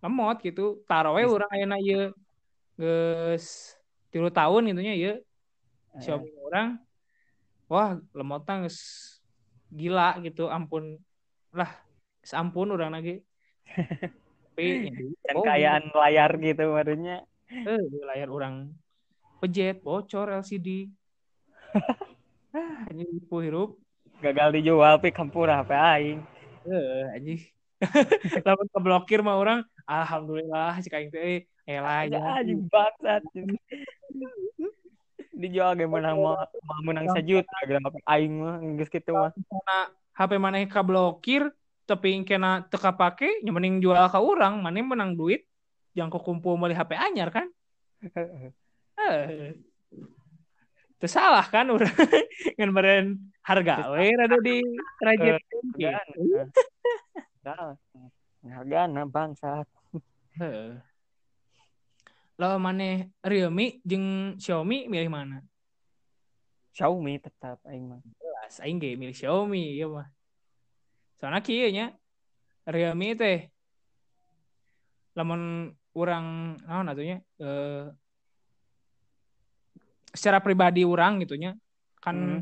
lemot 0.00 0.38
gitu 0.40 0.80
taruh 0.86 1.16
we 1.18 1.24
Yes. 1.26 1.32
urang 1.34 1.50
ayeuna 1.52 1.76
ieu 1.82 2.14
geus 2.80 3.76
tilu 4.08 4.32
tahun 4.32 4.72
gitunya 4.72 4.94
ieu. 4.96 5.12
Heeh. 5.12 6.00
Xiaomi 6.00 6.32
orang 6.40 6.80
wah 7.68 8.00
lemotna 8.16 8.64
geus 8.64 8.80
gila 9.68 10.16
gitu 10.24 10.48
ampun. 10.48 10.96
Lah 11.52 11.70
ampun 12.32 12.72
urang 12.72 12.96
lagi 12.96 13.20
tapi 14.60 14.66
ya, 14.86 14.92
Dan 15.24 15.34
oh, 15.38 15.44
kayaan 15.44 15.84
layar 15.94 16.30
gitu 16.36 16.64
barunya. 16.74 17.24
eh 17.50 17.82
layar 18.06 18.28
orang 18.30 18.70
pejet 19.42 19.82
bocor 19.82 20.30
LCD 20.30 20.86
ini 22.90 23.06
ibu 23.06 23.36
hirup. 23.42 23.78
Gagal 24.18 24.58
dijual 24.58 24.98
pik 24.98 25.16
hampura 25.16 25.62
HP 25.62 25.70
aing. 25.70 26.18
eh 26.66 27.14
anjing. 27.14 27.40
Lamun 28.46 28.68
keblokir 28.68 29.22
mah 29.24 29.38
orang 29.38 29.60
alhamdulillah 29.86 30.76
cik 30.82 30.92
aing 30.92 31.10
teh 31.14 31.46
elah 31.68 32.06
Aja 32.06 32.16
ya 32.16 32.30
anjing 32.40 32.68
bangsat. 32.68 33.22
Dijual 35.34 35.76
ge 35.76 35.86
menang 35.88 36.20
mau 36.20 36.36
mau 36.38 36.80
menang 36.84 37.08
sejuta 37.16 37.56
gitu 37.64 37.80
HP 37.80 37.96
aing 38.04 38.34
mah 38.40 38.56
geus 38.76 38.90
kitu 38.92 39.12
mah. 39.12 39.32
HP 40.16 40.30
mana 40.36 40.60
keblokir 40.68 41.48
tapi 41.88 42.22
kena 42.22 42.62
teka 42.70 42.94
pake 42.94 43.42
nya 43.42 43.50
mending 43.50 43.82
jual 43.82 43.98
ke 43.98 44.18
orang 44.20 44.62
mana 44.62 44.78
menang 44.78 45.18
duit 45.18 45.48
yang 45.96 46.06
kumpul 46.06 46.54
beli 46.54 46.76
HP 46.76 46.94
anyar 46.94 47.34
kan 47.34 47.50
eh 49.02 49.58
Terus 51.00 51.16
salah 51.16 51.42
kan 51.48 51.64
udah 51.72 51.88
ngan 52.60 52.70
beren 52.76 53.06
harga 53.40 53.88
we 53.96 54.12
rada 54.12 54.36
di 54.44 54.60
kerajaan 55.00 55.40
Hargana. 55.40 56.44
Salah. 57.40 57.76
Hargana 58.44 59.02
bangsat. 59.08 59.64
Heeh. 60.36 60.76
Lo 62.40 62.56
mana 62.56 63.04
Realme 63.20 63.84
jeung 63.84 64.40
Xiaomi 64.40 64.88
milih 64.88 65.12
mana? 65.12 65.44
Xiaomi 66.72 67.20
tetap 67.20 67.60
aing 67.68 67.84
mah. 67.84 68.00
Jelas 68.16 68.64
aing 68.64 68.80
ge 68.80 68.96
milih 68.96 69.12
Xiaomi 69.12 69.76
ya 69.76 69.84
mah. 69.84 70.08
Soalnya 71.20 71.44
kieu 71.44 71.68
nya 71.68 71.92
Realme 72.64 73.12
teh 73.12 73.52
lamun 75.12 75.68
urang 75.92 76.56
naon 76.64 76.88
atunya 76.88 77.20
eh 77.36 77.92
secara 80.16 80.40
pribadi 80.40 80.80
urang 80.88 81.20
gitu 81.20 81.36
nya 81.36 81.60
kan 82.00 82.40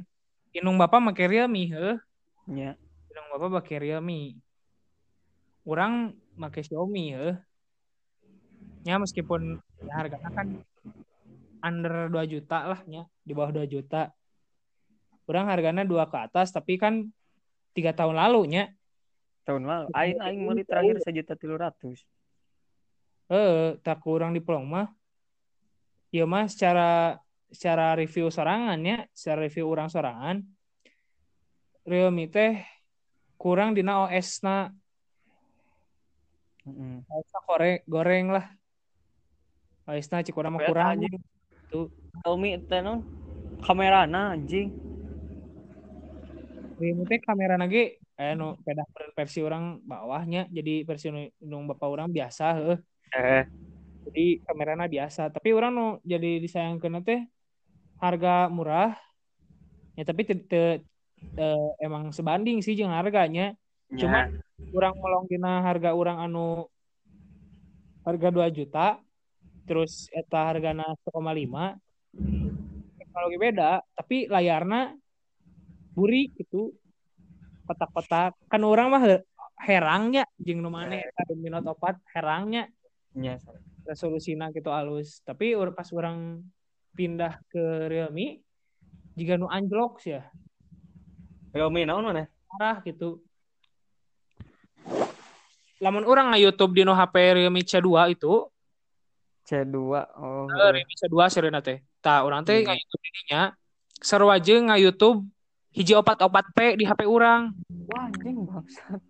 inung 0.55 0.79
bapak 0.79 1.03
make 1.03 1.27
Realme 1.27 1.75
heuh 1.75 1.99
Nya. 2.47 2.79
inung 3.11 3.29
bapak 3.35 3.51
make 3.51 3.75
Realme 3.83 4.39
urang 5.67 6.15
make 6.39 6.63
Xiaomi 6.63 7.19
heuh 7.19 7.35
nya 8.89 8.97
meskipun 8.97 9.61
ya 9.85 9.93
harganya 10.01 10.33
kan 10.33 10.65
under 11.61 12.09
2 12.09 12.25
juta 12.25 12.73
lah 12.73 12.81
nya 12.89 13.05
di 13.21 13.37
bawah 13.37 13.53
2 13.53 13.69
juta. 13.69 14.17
Urang 15.29 15.53
harganya 15.53 15.85
dua 15.85 16.09
ke 16.09 16.17
atas 16.17 16.57
tapi 16.57 16.81
kan 16.81 17.05
tiga 17.77 17.93
tahun 17.93 18.17
lalu 18.17 18.49
nya 18.49 18.65
Tahun 19.45 19.61
lalu. 19.61 19.93
Aing 19.93 20.17
aing 20.25 20.41
meuli 20.41 20.65
terakhir 20.65 21.05
sejuta 21.05 21.37
tilu 21.37 21.61
ratus. 21.61 22.01
eh 23.29 23.77
tak 23.85 24.01
kurang 24.01 24.33
di 24.33 24.41
pelong 24.41 24.65
mah 24.65 24.89
ya 26.09 26.25
mah 26.25 26.49
secara 26.49 27.21
secara 27.53 27.93
review 27.93 28.33
sorangan 28.33 28.81
ya 28.81 29.05
secara 29.13 29.45
review 29.45 29.69
orang 29.69 29.93
sorangan. 29.93 30.41
Realme 31.85 32.25
teh 32.33 32.65
kurang 33.37 33.77
dina 33.77 34.09
OS 34.09 34.41
na. 34.41 34.73
OS 37.09 37.29
na 37.33 37.41
goreng, 37.49 37.81
goreng 37.85 38.27
lah 38.33 38.58
OS 39.89 40.07
na 40.13 40.21
cik 40.21 40.37
urang 40.37 40.53
mah 40.53 40.63
kurang. 40.69 41.01
anjing. 41.01 41.17
Tuh. 41.73 41.89
Xiaomi 42.21 42.61
teh 42.69 42.81
non 42.85 43.01
kamerana 43.65 44.37
anjing. 44.37 44.69
Realme 46.79 47.05
teh 47.09 47.19
kamera 47.25 47.57
lagi 47.57 47.97
eh 48.21 48.33
nu 48.37 48.55
pedah 48.61 48.85
versi 49.17 49.41
orang 49.41 49.81
bawahnya. 49.83 50.47
Jadi 50.53 50.85
versi 50.85 51.09
nu 51.41 51.57
bapak 51.73 51.89
orang 51.89 52.09
biasa 52.13 52.45
heuh 52.61 52.79
Eh, 53.17 53.43
jadi 54.05 54.25
kameranya 54.45 54.85
biasa. 54.85 55.33
Tapi 55.33 55.57
orang 55.57 55.73
nu 55.73 55.87
jadi 56.05 56.37
disayangkan 56.45 57.01
teh 57.01 57.25
harga 57.97 58.53
murah. 58.53 58.93
Ya 59.97 60.05
tapi 60.05 60.23
te- 60.29 60.45
te- 60.45 60.85
te- 61.35 61.73
emang 61.81 62.13
sebanding 62.13 62.61
sih 62.61 62.77
jeung 62.77 62.93
harganya. 62.93 63.57
Cuma- 63.97 64.29
orang 64.69 64.93
molong 65.01 65.25
dina 65.33 65.65
harga 65.65 65.97
orang 65.97 66.21
anu 66.29 66.69
harga 68.05 68.29
2 68.29 68.47
juta 68.53 69.01
terus 69.69 70.09
eta 70.17 70.49
hargana 70.49 70.97
1,5 71.05 71.77
teknologi 72.97 73.37
beda 73.37 73.85
tapi 73.93 74.25
layarna 74.27 74.97
buri 75.93 76.33
gitu. 76.35 76.73
Kotak-kotak. 77.69 78.33
Kan 78.49 78.65
orang 78.65 78.89
mah 78.89 79.03
he- 79.05 79.27
herangnya 79.61 80.25
jeung 80.41 80.65
nu 80.65 80.73
maneh 80.73 81.05
eta 81.05 81.29
Redmi 81.29 81.53
Note 81.53 81.77
4 81.77 82.01
herangnya. 82.17 82.65
Nya. 83.13 83.37
resolusina 83.89 84.53
gitu 84.53 84.69
halus 84.69 85.25
tapi 85.25 85.57
pas 85.73 85.89
orang 85.97 86.45
pindah 86.93 87.41
ke 87.49 87.89
Realme 87.89 88.45
jika 89.17 89.41
nu 89.41 89.49
anjlok 89.49 90.05
sih 90.05 90.21
ya. 90.21 90.29
Xiaomi 91.57 91.89
naon 91.89 92.05
mana? 92.05 92.29
parah 92.29 92.85
gitu. 92.85 93.25
Lamun 95.81 96.05
orang 96.05 96.37
nge 96.37 96.45
YouTube 96.45 96.77
di 96.77 96.83
no 96.85 96.93
HP 96.93 97.41
Realme 97.41 97.65
C2 97.65 98.13
itu 98.13 98.45
C2. 99.49 99.77
Oh. 100.15 100.45
Realme 100.47 100.85
C2 100.93 101.17
serena 101.29 101.59
teh 101.59 101.81
tah 101.99 102.21
orang 102.21 102.45
teh 102.45 102.61
Hmm. 102.61 102.69
nge 102.69 102.79
YouTube 102.79 103.05
dinya 103.09 103.43
seru 103.99 104.29
aja 104.29 104.55
nge 104.55 104.77
YouTube 104.79 105.19
hiji 105.73 105.93
opat 105.93 106.21
opat 106.21 106.45
P 106.53 106.77
di 106.77 106.85
HP 106.85 107.03
orang 107.05 107.51
Wah, 107.89 108.07
anjing 108.07 108.45
bangsat. 108.45 109.01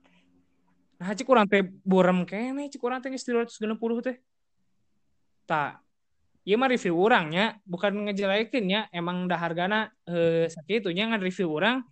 nah 0.96 1.10
cik 1.10 1.26
orang 1.26 1.44
teh 1.44 1.60
burem 1.82 2.22
kene 2.22 2.66
cik 2.66 2.80
orang 2.80 2.98
teh 2.98 3.08
geus 3.08 3.22
360 3.22 3.58
teh 4.00 4.16
tak 5.44 5.82
Iya 6.42 6.56
mah 6.56 6.66
review 6.66 6.96
orangnya 6.96 7.60
bukan 7.62 8.08
ngejelekin 8.08 8.64
ya 8.64 8.80
emang 8.88 9.28
dah 9.28 9.36
hargana 9.36 9.92
eh 10.04 10.48
sakitunya 10.48 11.04
ngan 11.04 11.20
review 11.20 11.52
orang 11.52 11.84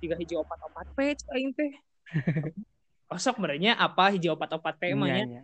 tiga 0.00 0.16
hiji 0.16 0.34
opat 0.34 0.56
opat 0.64 0.86
P 0.94 1.12
cik 1.12 1.28
aing 1.30 1.52
teh 1.52 1.72
osok 3.14 3.36
berenya 3.38 3.76
apa 3.76 4.08
hijau 4.08 4.32
opat 4.32 4.56
opat 4.56 4.80
teh 4.80 4.96
emangnya 4.96 5.20
Nya, 5.20 5.32
nya. 5.36 5.42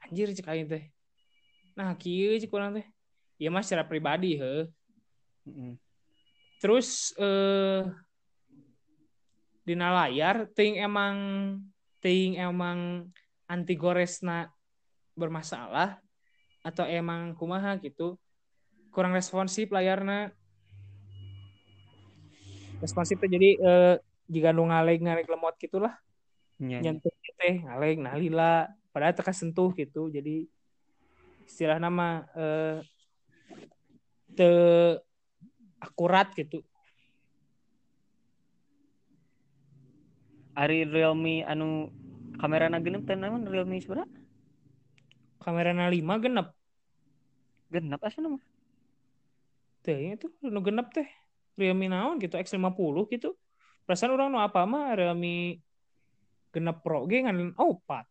anjir 0.00 0.32
cek 0.32 0.48
aing 0.48 0.64
teh 0.66 0.88
nah 1.74 1.94
kieu 1.96 2.36
cek 2.38 2.52
urang 2.52 2.74
teh 2.76 2.86
Iya 3.40 3.48
mas 3.48 3.64
secara 3.64 3.88
pribadi 3.88 4.36
he. 4.36 4.68
Mm-mm. 5.48 5.80
Terus 6.60 7.16
eh 7.16 7.88
dina 9.64 9.88
layar 9.96 10.44
ting 10.52 10.76
emang 10.76 11.16
ting 12.04 12.36
emang 12.36 13.08
anti 13.48 13.80
goresna 13.80 14.52
bermasalah 15.16 15.96
atau 16.60 16.84
emang 16.84 17.32
kumaha 17.32 17.80
gitu 17.80 18.20
kurang 18.92 19.16
responsif 19.16 19.72
layarna 19.72 20.32
responsif 22.84 23.16
tuh 23.16 23.30
jadi 23.30 23.50
eh, 23.56 23.94
jika 24.28 24.52
nu 24.52 24.68
ngaleg 24.68 25.00
ngaleg 25.00 25.28
lemot 25.28 25.56
gitulah 25.56 25.96
Nya, 26.60 26.82
nya. 26.84 26.92
nyentuh 26.92 27.12
teh 27.40 27.64
ngaleg 27.64 27.96
nah 28.00 28.16
lila 28.16 28.68
padahal 28.92 29.16
teka 29.16 29.32
sentuh 29.32 29.72
gitu 29.76 30.12
jadi 30.12 30.44
istilah 31.50 31.82
nama 31.82 32.22
eh, 32.38 32.78
te 34.38 34.50
akurat 35.82 36.30
gitu. 36.38 36.62
Ari 40.54 40.86
Realme 40.86 41.42
anu 41.42 41.90
kamera 42.38 42.70
genep 42.78 43.02
teh 43.02 43.18
naon? 43.18 43.50
Realme 43.50 43.82
seberapa? 43.82 44.06
kamera 45.40 45.72
5 45.72 45.90
genep. 46.22 46.48
Genep 47.72 48.00
asa 48.04 48.20
nama? 48.20 48.38
teh 49.80 50.12
itu 50.12 50.28
nu 50.44 50.60
genep 50.60 50.92
teh. 50.92 51.08
Realme 51.56 51.88
naon 51.88 52.20
gitu 52.20 52.36
X50 52.36 53.08
gitu. 53.16 53.32
Perasaan 53.88 54.12
orang 54.12 54.28
nu 54.28 54.38
apa 54.38 54.68
mah 54.68 54.92
Realme 54.92 55.64
genep 56.52 56.84
Pro 56.84 57.08
ge 57.08 57.24
ngan 57.24 57.56
opat. 57.56 58.04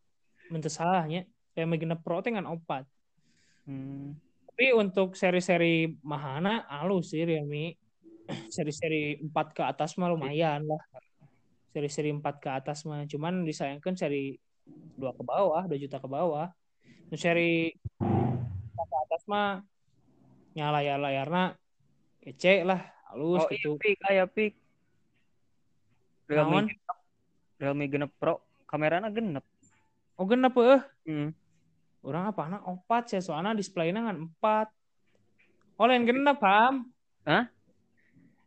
Salahnya 0.65 1.29
Realme 1.53 1.77
genep 1.77 2.01
Pro 2.01 2.25
teh 2.25 2.33
ngan 2.33 2.49
opat 2.49 2.89
Hmm. 3.69 4.17
tapi 4.49 4.73
untuk 4.73 5.13
seri-seri 5.13 5.93
mahana 6.01 6.65
halus 6.73 7.13
sih 7.13 7.21
Realme 7.21 7.77
seri-seri 8.55 9.21
4 9.21 9.29
ke 9.53 9.61
atas 9.61 9.93
mah 10.01 10.09
lumayan 10.09 10.65
lah 10.65 10.81
seri-seri 11.69 12.09
4 12.09 12.25
ke 12.41 12.49
atas 12.49 12.81
mah 12.89 13.05
cuman 13.05 13.45
disayangkan 13.45 13.93
seri 13.93 14.41
2 14.97 15.05
ke 15.13 15.21
bawah 15.21 15.69
2 15.69 15.77
juta 15.77 16.01
ke 16.01 16.09
bawah 16.09 16.49
nu 17.09 17.15
seri 17.15 17.77
4 18.01 18.73
ke 18.73 18.97
atas 19.05 19.21
mah 19.29 19.61
nyala 20.57 20.81
layar 20.81 20.97
layarna 20.97 21.53
kece 22.25 22.65
lah 22.65 22.81
halus 23.13 23.45
Oh, 23.45 23.49
gitu 23.49 23.77
iya, 23.77 23.81
pik, 23.81 23.97
aya 24.05 24.25
pik. 24.29 24.53
Realme 26.29 26.69
genep. 26.69 26.97
Realme 27.57 27.85
genep 27.89 28.11
Pro, 28.21 28.41
kamerana 28.69 29.09
genep. 29.09 29.45
oh 30.13 30.25
genep 30.29 30.53
eh 30.57 30.81
Hmm. 31.09 31.29
Orang 32.03 32.31
apa 32.31 32.41
anak 32.47 32.61
opat 32.63 33.11
sih 33.11 33.19
soalnya 33.19 33.51
displaynya 33.51 34.01
kan 34.07 34.17
empat 34.29 34.67
oh 35.75 35.85
lain 35.87 36.07
genep 36.07 36.39
paham 36.39 36.87
Hah? 37.27 37.51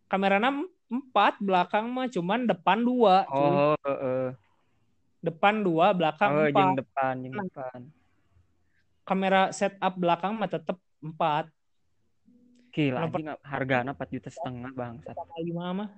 kameranya 0.09 0.53
empat 0.93 1.41
belakang 1.41 1.88
mah 1.88 2.05
cuman 2.09 2.45
depan 2.45 2.85
dua 2.85 3.25
cuy. 3.33 3.49
Oh, 3.49 3.77
heeh. 3.88 4.29
depan 5.25 5.65
dua 5.65 5.97
belakang 5.97 6.31
Oh, 6.33 6.45
empat 6.45 6.57
jeung 6.57 6.73
depan, 6.77 7.15
Nah. 7.33 7.45
depan. 7.49 7.81
kamera 9.03 9.43
setup 9.53 9.97
belakang 9.97 10.37
mah 10.37 10.49
tetep 10.49 10.77
empat 11.01 11.49
Gila, 12.73 13.05
Kenapa? 13.05 13.17
anjing 13.21 13.29
hargana 13.45 13.91
4 13.93 14.09
juta 14.17 14.29
setengah 14.33 14.73
sama 15.05 15.37
lima 15.45 15.65
mah 15.77 15.91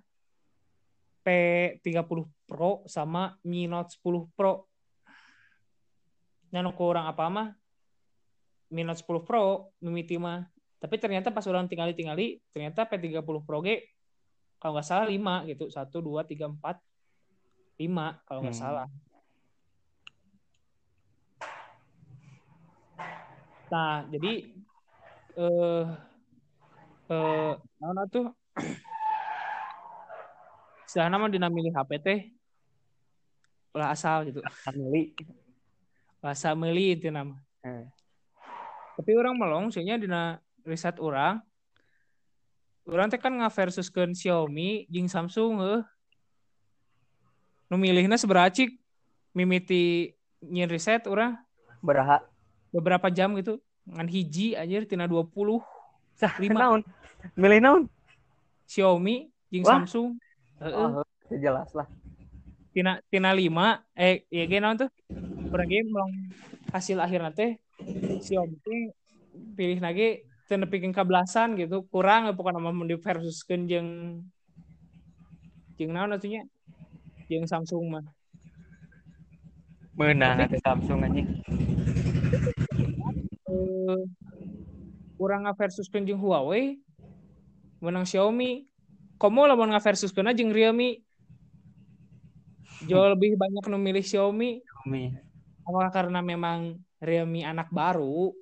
P30 1.22 2.26
Pro 2.50 2.82
sama 2.90 3.38
Mi 3.46 3.70
Note 3.70 3.94
10 3.94 4.26
Pro 4.34 4.66
Nano 6.54 6.70
kurang 6.70 7.10
apa 7.10 7.26
mah 7.26 7.48
Mi 8.70 8.86
Note 8.86 9.02
10 9.02 9.26
Pro 9.26 9.74
mimiti 9.82 10.14
mah. 10.22 10.46
Tapi 10.78 11.02
ternyata 11.02 11.34
pas 11.34 11.42
orang 11.50 11.66
tinggali 11.66 11.98
tinggali 11.98 12.38
ternyata 12.54 12.86
P30 12.86 13.26
Pro 13.42 13.58
G 13.58 13.82
kalau 14.62 14.78
nggak 14.78 14.86
salah 14.86 15.10
5 15.10 15.50
gitu. 15.50 15.66
Satu 15.66 15.98
dua 15.98 16.22
tiga 16.22 16.46
empat 16.46 16.78
lima 17.74 18.22
kalau 18.22 18.46
nggak 18.46 18.54
Hmm. 18.54 18.62
salah. 18.62 18.88
Nah 23.74 24.06
jadi 24.14 24.32
eh 25.34 25.84
eh 27.10 27.52
naon 27.82 27.98
tuh? 28.06 28.30
Istilah 30.86 31.10
nama 31.10 31.26
dina 31.26 31.50
milih 31.50 31.74
HP 31.74 31.90
teh 31.98 32.20
ulah 33.74 33.90
asal 33.90 34.30
gitu. 34.30 34.38
Family. 34.62 35.10
Bahasa 36.24 36.56
meuli 36.56 36.96
itu 36.96 37.12
nama 37.12 37.36
Eh. 37.60 37.84
tapi 38.96 39.12
orang 39.12 39.36
melong 39.36 39.66
sehingga 39.68 39.96
dina 39.96 40.36
riset 40.64 40.96
orang 40.96 41.40
orang 42.84 43.08
teh 43.08 43.16
kan 43.16 43.32
ngaversuskeun 43.32 44.12
Xiaomi 44.12 44.88
jeung 44.88 45.04
Samsung 45.04 45.60
heuh 45.60 45.82
nu 47.68 47.76
milihna 47.76 48.16
seberacik 48.16 48.76
mimiti 49.32 50.12
nyin 50.40 50.68
riset 50.68 51.04
orang 51.04 51.36
Beraha. 51.80 52.20
beberapa 52.68 53.08
jam 53.08 53.32
gitu 53.36 53.60
ngan 53.84 54.08
hiji 54.08 54.56
anjir 54.56 54.84
tina 54.84 55.04
20 55.04 55.28
Sah, 56.14 56.30
Lima. 56.38 56.60
naon? 56.62 56.80
Milih 57.34 57.60
naon? 57.60 57.82
Xiaomi 58.64 59.28
jeung 59.50 59.64
Wah. 59.64 59.72
Samsung 59.80 60.16
Heeh. 60.60 60.72
Oh, 60.72 61.04
jelas 61.28 61.72
lah. 61.72 61.88
tina 62.70 63.00
tina 63.08 63.30
lima 63.32 63.80
eh 63.92 64.24
ya 64.28 64.44
ge 64.44 64.58
naon 64.60 64.76
tuh 64.76 64.90
urang 65.54 65.70
ge 65.70 65.86
melong 65.86 66.12
hasil 66.74 66.98
akhirna 66.98 67.30
teh 67.30 67.54
Xiaomi 68.26 68.58
teh 68.58 68.90
pilih 69.54 69.78
lagi 69.78 70.26
teu 70.50 70.58
nepikeun 70.58 70.90
kabelasan 70.90 71.54
gitu. 71.54 71.86
Kurang 71.86 72.26
pokoknya 72.34 72.58
mun 72.58 72.90
di 72.90 72.98
versuskeun 72.98 73.70
jeung 73.70 73.88
jeung 75.78 75.94
naon 75.94 76.10
atunya? 76.10 76.42
Jeung 77.30 77.46
Samsung 77.46 77.86
mah. 77.86 78.04
Menang 79.94 80.42
atuh 80.42 80.58
Samsung 80.58 81.06
anjing. 81.06 81.30
eh 83.46 84.02
urang 85.22 85.46
ngaversuskeun 85.46 86.02
jeung 86.02 86.18
Huawei 86.18 86.82
menang 87.78 88.02
Xiaomi. 88.02 88.66
Komo 89.22 89.46
lamun 89.46 89.70
ngaversuskeun 89.70 90.34
jeung 90.34 90.50
Realme. 90.50 90.98
Jauh 92.90 93.06
lebih 93.06 93.38
banyak 93.38 93.70
nu 93.70 93.78
milih 93.78 94.02
Xiaomi. 94.02 94.58
Xiaomi. 94.60 95.33
Apakah 95.64 95.90
karena 95.90 96.20
memang 96.20 96.76
Realme 97.00 97.40
anak 97.44 97.72
baru? 97.72 98.32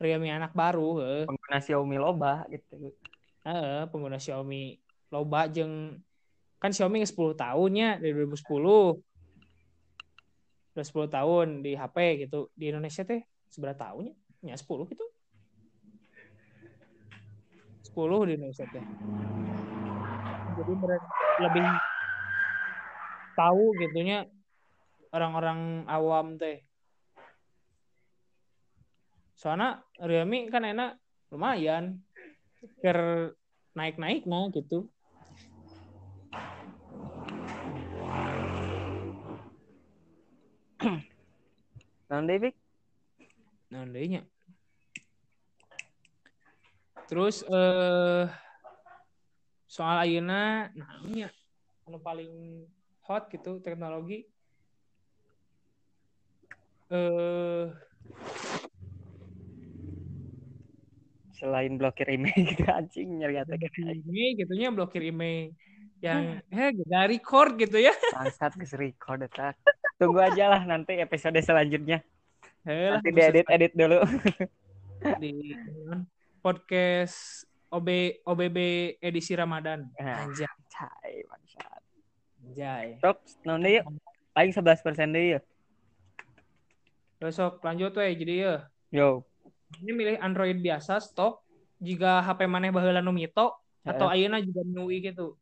Realme 0.00 0.32
anak 0.32 0.56
baru, 0.56 0.88
heh. 1.04 1.22
Pengguna 1.28 1.58
Xiaomi 1.60 1.96
loba 2.00 2.48
gitu. 2.48 2.96
Heeh, 3.44 3.84
pengguna 3.92 4.16
Xiaomi 4.16 4.80
loba 5.12 5.44
jeung 5.52 6.00
kan 6.60 6.72
Xiaomi 6.72 7.04
nge 7.04 7.12
10 7.12 7.36
tahunnya 7.36 8.00
dari 8.00 8.12
2010. 8.16 9.00
Udah 10.72 10.84
10 10.84 11.08
tahun 11.12 11.60
di 11.60 11.76
HP 11.76 12.24
gitu. 12.24 12.48
Di 12.56 12.72
Indonesia 12.72 13.04
teh 13.04 13.20
seberapa 13.52 13.76
tahunnya? 13.76 14.16
Ya 14.44 14.56
10 14.56 14.88
gitu. 14.88 15.04
10 17.92 18.24
di 18.24 18.32
Indonesia 18.40 18.64
teh. 18.64 18.84
Jadi 20.56 20.72
mereka 20.76 21.08
lebih 21.44 21.64
tahu 23.36 23.64
gitunya 23.80 24.28
orang-orang 25.10 25.84
awam 25.90 26.38
teh. 26.38 26.62
Soalnya 29.34 29.82
Realme 29.98 30.46
kan 30.52 30.64
enak 30.66 31.00
lumayan 31.32 32.02
ker 32.82 33.32
naik-naik 33.72 34.26
nah 34.26 34.50
gitu. 34.52 34.90
Deui, 42.10 42.42
Pik? 42.42 42.54
Nah, 43.70 43.86
nya. 43.86 44.22
Terus 47.06 47.42
eh 47.46 48.26
soal 49.70 50.02
ayeuna 50.02 50.66
nah 50.74 50.98
nya 51.06 51.30
anu 51.86 52.02
paling 52.02 52.66
hot 53.06 53.30
gitu 53.30 53.62
teknologi 53.62 54.26
eh 56.90 57.64
Selain 61.40 61.72
blokir 61.80 62.04
email 62.12 62.36
gitu 62.52 62.68
anjing 62.68 63.16
nyari 63.16 63.40
blokir 63.48 63.72
email 63.80 64.30
gitunya 64.36 64.68
blokir 64.68 65.02
email 65.08 65.56
yang 66.00 66.40
eh 66.48 66.68
gak 66.84 67.12
record 67.12 67.60
gitu 67.60 67.76
ya. 67.76 67.92
Bangsat 68.16 68.56
geus 68.56 68.72
record 68.72 69.20
eta. 69.24 69.52
Tunggu 70.00 70.20
aja 70.20 70.48
lah 70.48 70.64
nanti 70.64 70.96
episode 70.96 71.36
selanjutnya. 71.44 72.00
Heh 72.64 72.88
lah, 72.88 73.00
Nanti 73.00 73.12
diedit-edit 73.12 73.72
dulu. 73.76 74.00
di 75.22 75.56
podcast 76.40 77.44
OB 77.68 78.20
OBB 78.24 78.58
edisi 79.00 79.36
Ramadan. 79.36 79.84
Nah. 80.00 80.24
Anjir. 80.24 80.48
Cai 80.72 81.20
bangsat. 81.28 81.82
Jai. 82.56 82.96
Sok, 83.04 83.20
naon 83.44 83.60
deui? 83.60 83.84
Paling 84.32 84.52
11% 84.56 85.12
deui 85.12 85.36
ya. 85.36 85.40
Besok 87.20 87.60
lanjut 87.60 87.92
we 88.00 88.16
jadi 88.16 88.34
ya. 88.34 88.54
Yo. 88.88 89.08
Ini 89.78 89.92
milih 89.92 90.16
Android 90.18 90.56
biasa 90.58 90.98
stok 90.98 91.44
jika 91.78 92.24
HP 92.24 92.48
maneh 92.48 92.72
baheula 92.72 93.04
nu 93.04 93.12
mito 93.12 93.54
atau 93.84 94.08
ayeuna 94.08 94.40
juga 94.40 94.64
MIUI 94.64 95.12
gitu. 95.12 95.36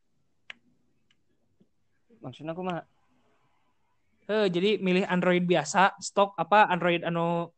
Maksudnya 2.18 2.52
aku 2.52 2.66
mah 2.66 2.82
Eh, 4.28 4.46
jadi 4.52 4.76
milih 4.76 5.08
Android 5.08 5.40
biasa, 5.40 5.96
stok 6.04 6.36
apa 6.36 6.68
Android 6.68 7.00
anu 7.00 7.48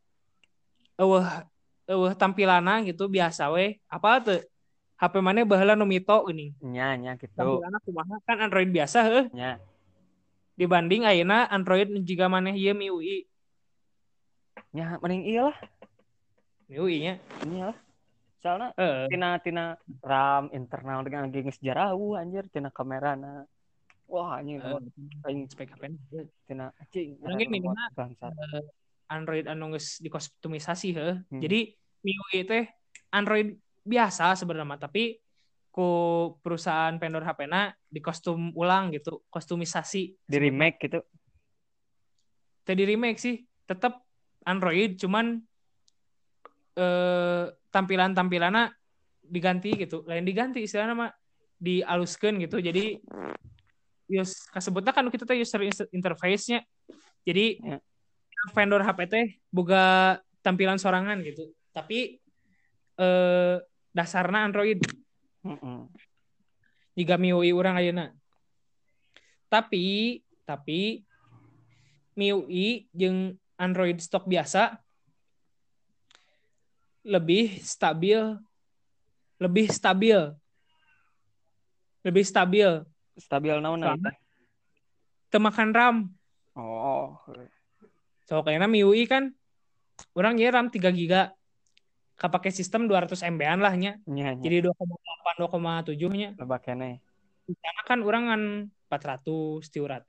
eueuh 0.94 1.26
eueuh 1.90 2.14
tampilana 2.14 2.78
gitu 2.86 3.10
biasa 3.10 3.50
we. 3.50 3.82
Apa 3.90 4.22
tuh? 4.22 4.38
HP 4.94 5.18
mana 5.18 5.42
baheula 5.42 5.74
nu 5.74 5.82
mito 5.82 6.14
geuning. 6.30 6.54
nya 6.62 6.94
nya 6.94 7.18
gitu. 7.18 7.34
Tampilana 7.34 7.82
kumaha 7.82 8.22
kan 8.22 8.38
Android 8.38 8.70
biasa 8.70 9.02
heuh. 9.02 9.26
Nya. 9.34 9.58
Dibanding 10.54 11.10
ayeuna 11.10 11.50
Android 11.50 11.90
jika 12.06 12.30
maneh 12.30 12.54
ieu 12.54 12.70
MIUI. 12.70 13.26
Nya 14.70 14.98
mending 15.02 15.26
iyalah. 15.26 15.56
MIUI 16.70 16.96
nya. 17.02 17.14
Iyalah. 17.42 17.78
Soalnya 18.40 18.68
Heeh. 18.78 19.04
tina 19.10 19.28
tina 19.42 19.64
RAM 20.00 20.48
internal 20.54 21.04
dengan 21.04 21.28
lagi 21.28 21.52
jauh 21.60 22.14
anjir 22.16 22.46
tina 22.48 22.70
kamerana. 22.70 23.44
Wah 24.06 24.38
anjing 24.38 24.62
Eh, 24.62 25.26
aing 25.26 25.50
spek 25.50 25.74
HP 25.74 25.98
tina 26.46 26.70
anjing. 26.78 27.18
Mungkin 27.18 27.48
minimal 27.50 27.74
bangsat. 27.98 28.32
Android 29.10 29.50
anu 29.50 29.74
geus 29.74 29.98
dikustomisasi 29.98 30.88
heuh. 30.94 31.18
Hmm. 31.28 31.40
Jadi 31.42 31.74
MIUI 32.06 32.46
teh 32.46 32.64
Android 33.10 33.58
biasa 33.82 34.38
sebenarnya 34.38 34.78
tapi 34.78 35.18
ku 35.70 35.86
perusahaan 36.42 36.94
vendor 36.98 37.22
HP-na 37.22 37.70
dikostum 37.86 38.54
ulang 38.58 38.90
gitu, 38.90 39.22
kostumisasi. 39.30 40.18
Di 40.26 40.38
remake 40.38 40.90
gitu. 40.90 40.98
Tadi 42.66 42.82
remake 42.86 43.18
sih, 43.22 43.46
tetap 43.66 44.02
Android 44.50 44.98
cuman 44.98 45.38
eh 46.74 47.44
tampilan-tampilannya 47.70 48.74
diganti 49.30 49.78
gitu. 49.78 50.02
Lain 50.10 50.26
diganti 50.26 50.66
istilahnya 50.66 50.94
mah 50.98 51.10
dialuskan 51.60 52.42
gitu. 52.42 52.58
Jadi 52.58 52.98
yus 54.10 54.50
kasebutna 54.50 54.90
kan 54.90 55.06
kita 55.06 55.22
teh 55.22 55.38
user 55.38 55.62
interface-nya. 55.94 56.66
Jadi 57.22 57.62
Ya. 57.62 57.78
vendor 58.56 58.80
HP 58.80 58.98
teh 59.06 59.26
boga 59.52 60.16
tampilan 60.40 60.80
sorangan 60.80 61.20
gitu. 61.22 61.52
Tapi 61.70 62.18
eh 62.98 63.56
dasarna 63.94 64.48
Android 64.48 64.80
Heeh. 65.46 65.80
jika 66.96 67.14
MIUI 67.20 67.52
orang 67.54 67.76
ayeuna. 67.78 68.06
Tapi 69.46 70.18
tapi 70.46 71.04
MIUI 72.18 72.90
jeung 72.90 73.39
Android 73.60 74.00
stok 74.00 74.24
biasa 74.24 74.80
lebih 77.04 77.60
stabil 77.60 78.20
lebih 79.36 79.68
stabil 79.68 80.20
lebih 82.04 82.24
stabil. 82.24 82.70
Stabil 83.20 83.56
naon 83.60 83.84
temakan 85.30 85.70
RAM. 85.70 85.96
Oh. 86.58 87.14
so 88.26 88.42
kayaknya 88.42 88.66
MIUI 88.66 89.06
kan 89.06 89.30
orang 90.16 90.40
ya 90.40 90.50
RAM 90.50 90.72
3 90.72 90.90
giga. 90.96 91.32
Kapake 92.20 92.52
sistem 92.52 92.84
200 92.84 93.16
MB-an 93.32 93.60
lah 93.64 93.72
nya. 93.76 93.96
Nya 94.04 94.36
nya. 94.36 94.42
jadi 94.44 94.68
2,8 94.68 95.40
2,7 95.40 96.20
nya. 96.20 96.36
Loba 96.36 96.60
keneh. 96.60 97.00
karena 97.50 97.82
kan 97.82 97.98
orang 98.06 98.24
kan 98.30 98.42
400 98.86 99.66
300 99.66 100.06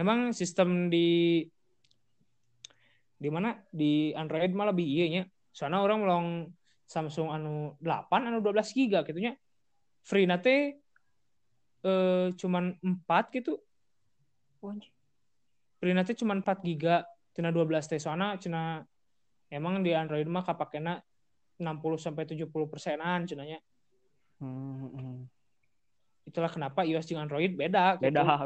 emang 0.00 0.32
sistem 0.32 0.88
di 0.88 1.44
di 3.22 3.30
mana 3.30 3.54
di 3.70 4.10
Android 4.12 4.50
malah 4.50 4.74
lebih 4.74 4.82
iya 4.82 5.06
nya 5.08 5.22
soalnya 5.54 5.78
orang 5.78 5.98
melong 6.02 6.28
Samsung 6.82 7.30
anu 7.30 7.78
8 7.78 8.10
anu 8.26 8.42
12 8.42 8.74
giga 8.74 9.06
gitu 9.06 9.22
nya 9.22 9.38
free 10.02 10.26
nate 10.26 10.82
eh 11.82 12.26
cuman 12.34 12.74
4 12.82 13.36
gitu 13.38 13.62
Oh, 14.62 14.70
anjing. 14.70 14.94
free 15.78 15.94
nate 15.94 16.14
cuman 16.14 16.42
4 16.42 16.62
giga 16.62 17.02
tina 17.30 17.50
12 17.50 17.90
teh 17.90 17.98
soalnya 17.98 18.38
cina 18.38 18.82
emang 19.48 19.82
di 19.82 19.90
Android 19.90 20.26
mah 20.26 20.42
kapakena 20.42 20.98
60 21.58 21.98
sampai 21.98 22.26
70 22.26 22.50
persenan 22.66 23.22
cenanya 23.26 23.62
Hmm, 24.42 24.90
hmm. 24.90 25.18
itulah 26.26 26.50
kenapa 26.50 26.82
iOS 26.82 27.06
dengan 27.06 27.30
Android 27.30 27.54
beda 27.54 27.94
gitu. 28.02 28.10
Beda. 28.10 28.42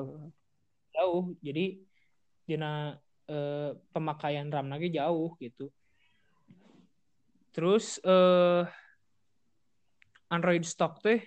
jauh 0.92 1.32
jadi 1.40 1.80
dina 2.44 3.00
eh, 3.26 3.70
pemakaian 3.90 4.48
RAM 4.50 4.70
lagi 4.70 4.88
jauh 4.90 5.34
gitu. 5.38 5.70
Terus 7.54 7.98
eh 8.04 8.64
Android 10.28 10.66
stock 10.66 11.00
teh 11.00 11.22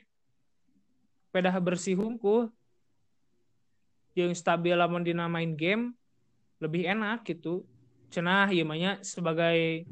pedah 1.32 1.56
bersih 1.62 1.96
hungkul 1.96 2.52
yang 4.18 4.36
stabil 4.36 4.76
lamun 4.76 5.06
dina 5.06 5.30
main 5.32 5.56
game 5.56 5.96
lebih 6.60 6.86
enak 6.86 7.24
gitu. 7.24 7.64
Cenah 8.10 8.50
ieu 8.50 8.66
nya 8.66 8.98
sebagai 9.06 9.86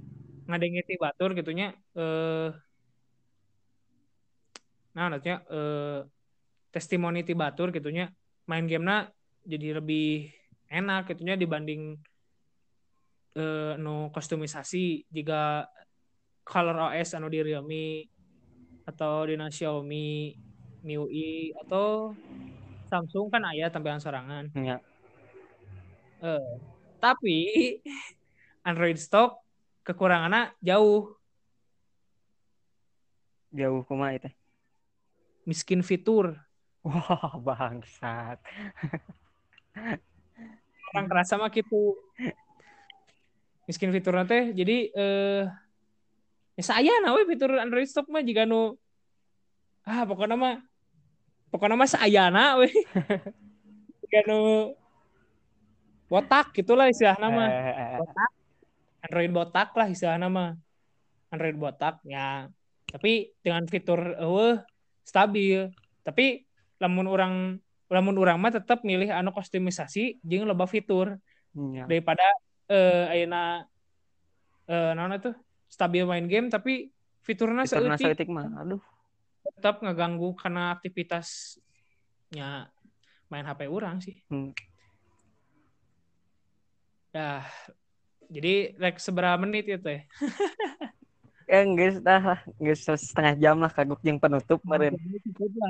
ngadengeti 0.48 0.96
batur 0.98 1.36
gitunya 1.38 1.76
eh 1.94 2.50
nah 4.96 5.14
nantinya 5.14 5.38
eh 5.46 6.02
testimoni 6.74 7.22
ti 7.22 7.38
batur 7.38 7.70
gitunya 7.70 8.10
main 8.50 8.66
gamenya 8.66 9.12
jadi 9.46 9.78
lebih 9.78 10.37
enak 10.68 11.12
gitunya 11.12 11.40
dibanding 11.40 11.96
eh 13.38 13.74
no 13.78 14.10
kostumisasi 14.10 15.06
jika 15.14 15.68
color 16.48 16.92
OS 16.92 17.14
anu 17.14 17.28
di 17.30 17.40
Realme 17.44 18.08
atau 18.88 19.28
di 19.28 19.36
Xiaomi 19.36 20.32
MIUI 20.82 21.54
atau 21.68 22.16
Samsung 22.88 23.28
kan 23.28 23.44
aya 23.44 23.68
tampilan 23.68 24.00
sorangan 24.00 24.48
Nya. 24.56 24.80
eh 26.24 26.52
tapi 27.04 27.38
Android 28.68 28.96
stock 28.98 29.44
kekurangannya 29.84 30.56
jauh 30.64 31.14
Jauh 33.48 33.80
kumaha 33.88 34.20
itu. 34.20 34.30
miskin 35.48 35.80
fitur 35.84 36.36
Wah, 36.88 37.36
bangsat. 37.46 38.40
orang 40.94 41.06
kerasa 41.10 41.36
mah 41.36 41.52
gitu. 41.52 41.96
Miskin 43.68 43.92
fitur 43.92 44.16
teh 44.24 44.56
jadi 44.56 44.78
eh 44.96 45.44
ya 46.56 46.64
saya 46.64 46.94
nawe 47.04 47.22
fitur 47.28 47.52
Android 47.60 47.86
stock 47.86 48.08
mah 48.08 48.24
jika 48.24 48.48
nu 48.48 48.80
ah 49.84 50.08
pokoknya 50.08 50.40
mah 50.40 50.56
pokoknya 51.52 51.76
mah 51.76 51.90
saya 51.90 52.32
we 52.58 52.72
jika 54.08 54.20
nu 54.26 54.72
botak 56.08 56.56
gitulah 56.56 56.88
istilahnya 56.88 57.28
mah. 57.28 57.50
Eh, 57.52 57.60
eh, 57.68 57.76
eh. 57.76 58.00
botak. 58.00 58.32
Android 59.04 59.32
botak 59.32 59.70
lah 59.76 59.88
istilahnya 59.92 60.28
mah. 60.32 60.52
Android 61.32 61.58
botak 61.60 61.96
ya. 62.08 62.48
Tapi 62.88 63.36
dengan 63.44 63.68
fitur 63.68 64.16
eueuh 64.16 64.64
stabil. 65.04 65.68
Tapi 66.08 66.48
lamun 66.80 67.08
orang 67.12 67.34
lamun 67.88 68.16
orang 68.20 68.38
mah 68.40 68.52
tetap 68.52 68.84
milih 68.84 69.12
anu 69.12 69.32
kostumisasi 69.32 70.20
jeung 70.24 70.44
loba 70.44 70.68
fitur 70.68 71.16
Nya. 71.56 71.88
daripada 71.88 72.28
eh 72.68 73.08
ayeuna 73.16 73.64
eh 74.68 74.92
naon 74.92 75.16
tuh 75.24 75.36
stabil 75.72 76.04
main 76.04 76.28
game 76.28 76.52
tapi 76.52 76.92
fiturnya 77.28 77.68
Fiturna 77.68 78.00
seutik 78.00 78.32
mah. 78.32 78.48
Aduh. 78.64 78.80
tetap 79.48 79.80
ngeganggu 79.80 80.36
karena 80.36 80.76
aktivitasnya 80.76 82.68
main 83.32 83.48
HP 83.48 83.72
orang 83.72 84.04
sih. 84.04 84.20
Hmm. 84.28 84.52
Ya, 87.16 87.48
jadi 88.28 88.76
like 88.76 89.00
seberapa 89.00 89.40
menit 89.40 89.72
ya 89.72 89.80
teh? 89.80 90.04
Ya 91.48 91.64
geus 91.80 92.04
dah 92.04 92.20
lah, 92.20 92.40
geus 92.60 92.84
setengah 92.84 93.40
jam 93.40 93.56
lah 93.64 93.72
kaguk 93.72 94.04
jeung 94.04 94.20
penutup 94.20 94.60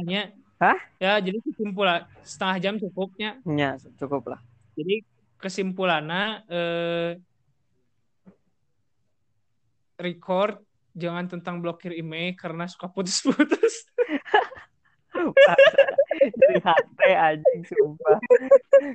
nya. 0.09 0.33
Hah? 0.57 0.77
Ya, 0.97 1.21
jadi 1.21 1.37
kesimpulan 1.45 2.09
setengah 2.25 2.57
jam 2.57 2.73
cukupnya. 2.81 3.37
Nya, 3.45 3.77
cukup 4.01 4.33
lah. 4.33 4.41
Jadi 4.73 5.05
kesimpulannya 5.37 6.41
eh, 6.49 7.11
record 10.01 10.57
jangan 10.97 11.29
tentang 11.29 11.61
blokir 11.61 11.93
email 11.93 12.33
karena 12.33 12.65
suka 12.65 12.89
putus-putus. 12.89 13.85
Jadi 16.17 16.55
HP 16.61 16.99
anjing 17.13 17.61
sumpah. 17.65 18.17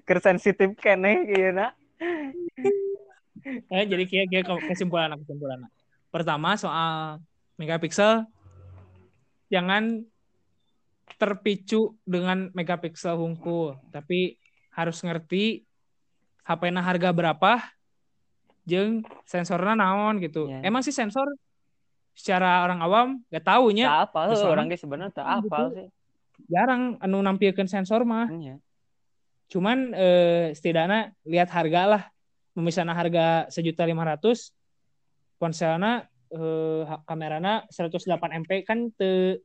Ker 0.03 0.18
sensitif 0.18 0.75
keneh 0.79 1.27
kayaknya. 1.31 1.75
Eh, 3.70 3.85
jadi 3.90 4.05
kayak 4.07 4.27
kayak 4.31 4.44
kesimpulan 4.70 5.14
kesimpulan. 5.18 5.66
Pertama 6.11 6.55
soal 6.55 7.18
megapixel 7.59 8.27
jangan 9.51 10.07
terpicu 11.18 11.94
dengan 12.02 12.50
megapiksel 12.56 13.14
hungkul, 13.18 13.78
tapi 13.94 14.38
harus 14.72 14.98
ngerti 15.04 15.62
HP 16.42 16.62
na 16.74 16.82
harga 16.82 17.14
berapa 17.14 17.62
jeng 18.66 19.02
sensornya 19.26 19.74
naon 19.78 20.18
gitu. 20.22 20.50
Ya. 20.50 20.66
Emang 20.66 20.82
sih 20.82 20.94
sensor 20.94 21.26
secara 22.12 22.62
orang 22.66 22.80
awam 22.84 23.08
gak 23.32 23.40
taunya 23.40 23.88
tak 23.88 24.12
apa 24.12 24.20
Terus 24.28 24.44
orang 24.44 24.68
ge 24.68 24.76
sebenarnya 24.76 25.12
tak 25.16 25.24
Gitu. 25.24 25.48
apa 25.48 25.58
sih 25.72 25.88
jarang 26.50 26.98
anu 26.98 27.22
nampilkan 27.22 27.68
sensor 27.68 28.02
mah. 28.02 28.28
Iya. 28.30 28.58
Cuman 29.52 29.92
eh, 29.92 30.56
setidaknya 30.56 31.12
lihat 31.28 31.48
harga 31.52 31.82
lah. 31.86 32.02
Misalnya 32.52 32.92
harga 32.92 33.48
sejuta 33.48 33.88
lima 33.88 34.04
ratus, 34.04 34.52
ponselnya 35.40 36.08
eh, 36.32 36.82
kamerana 37.08 37.64
108 37.68 38.40
MP 38.44 38.64
kan 38.64 38.92
te, 38.92 39.40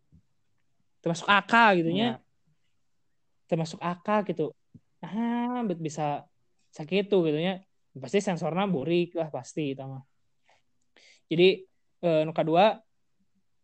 termasuk 1.07 1.23
AK 1.23 1.53
gitu 1.79 1.89
Iya. 1.89 1.95
nya, 1.95 2.09
termasuk 3.47 3.79
AK 3.79 4.27
gitu. 4.27 4.51
Ah, 4.99 5.63
bisa 5.79 6.27
sakit 6.75 7.07
tuh 7.07 7.23
gitu 7.31 7.39
nya. 7.39 7.63
Pasti 7.95 8.19
sensornya 8.19 8.67
burik 8.67 9.15
lah 9.15 9.31
pasti 9.31 9.71
itu 9.71 9.81
mah. 9.87 10.03
Jadi 11.31 11.63
eh, 12.03 12.21
nu 12.27 12.35
kedua 12.35 12.75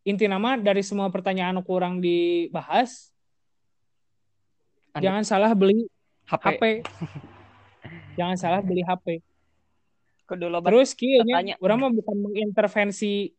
inti 0.08 0.24
nama 0.32 0.56
dari 0.56 0.80
semua 0.80 1.12
pertanyaan 1.12 1.60
nu 1.60 1.64
kurang 1.68 2.00
dibahas, 2.00 3.12
Anda- 4.96 5.12
jangan 5.12 5.24
salah 5.28 5.52
beli 5.52 5.84
HP, 6.32 6.44
HP. 6.48 6.64
Jangan 8.18 8.38
salah 8.40 8.62
beli 8.64 8.80
HP. 8.80 9.20
kudu 10.24 10.48
loba 10.48 10.72
Terus 10.72 10.96
kayaknya 10.96 11.60
orang 11.60 11.78
mau 11.84 11.92
bukan 11.92 12.16
mengintervensi 12.16 13.36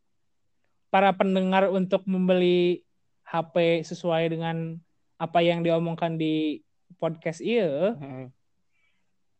para 0.93 1.09
pendengar 1.17 1.73
untuk 1.73 2.05
membeli 2.05 2.84
HP 3.25 3.81
sesuai 3.83 4.29
dengan 4.31 4.77
apa 5.17 5.39
yang 5.41 5.65
diomongkan 5.65 6.15
di 6.15 6.61
podcast 7.01 7.41
iya, 7.41 7.97
Heeh. 7.97 8.27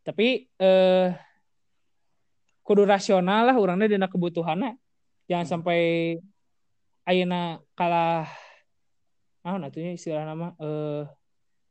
tapi 0.01 0.49
eh 0.57 1.09
kudu 2.65 2.81
rasional 2.81 3.45
lah 3.45 3.55
orangnya 3.55 3.85
dina 3.85 4.09
kebutuhannya. 4.09 4.73
Jangan 5.29 5.45
sampai 5.45 5.79
ayeuna 7.05 7.61
kalah 7.77 8.25
naon 9.45 9.61
atunya 9.61 9.93
istilah 9.93 10.25
nama 10.25 10.57
eh 10.57 11.05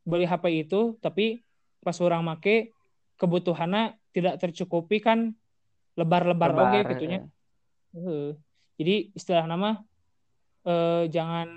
beli 0.06 0.22
HP 0.30 0.68
itu 0.68 0.94
tapi 1.02 1.42
pas 1.82 1.98
orang 1.98 2.22
make 2.22 2.70
kebutuhannya 3.18 3.98
tidak 4.14 4.38
tercukupi 4.38 5.02
kan 5.02 5.34
lebar-lebar 5.98 6.54
oge 6.54 6.78
Lebar, 6.82 6.90
gitunya. 6.94 7.18
eh. 7.18 7.98
Heeh. 7.98 8.28
Jadi 8.78 8.94
istilah 9.18 9.46
nama 9.50 9.82
eh, 10.62 11.10
jangan 11.10 11.48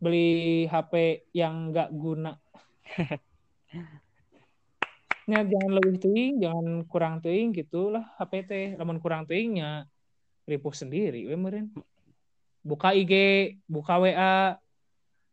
beli 0.00 0.64
HP 0.66 1.24
yang 1.36 1.70
nggak 1.70 1.92
guna. 1.92 2.34
Nya 5.30 5.46
jangan 5.46 5.72
lebih 5.78 6.02
teuing, 6.02 6.42
jangan 6.42 6.66
kurang 6.90 7.14
teuing 7.22 7.54
gitulah 7.54 8.02
HP 8.18 8.32
teh. 8.48 8.66
Lamun 8.74 8.98
kurang 8.98 9.28
teuingnya 9.28 9.86
ripuh 10.48 10.74
sendiri 10.74 11.28
we 11.28 11.36
meureun. 11.38 11.70
Buka 12.60 12.92
IG, 12.92 13.14
buka 13.70 13.96
WA, 14.02 14.58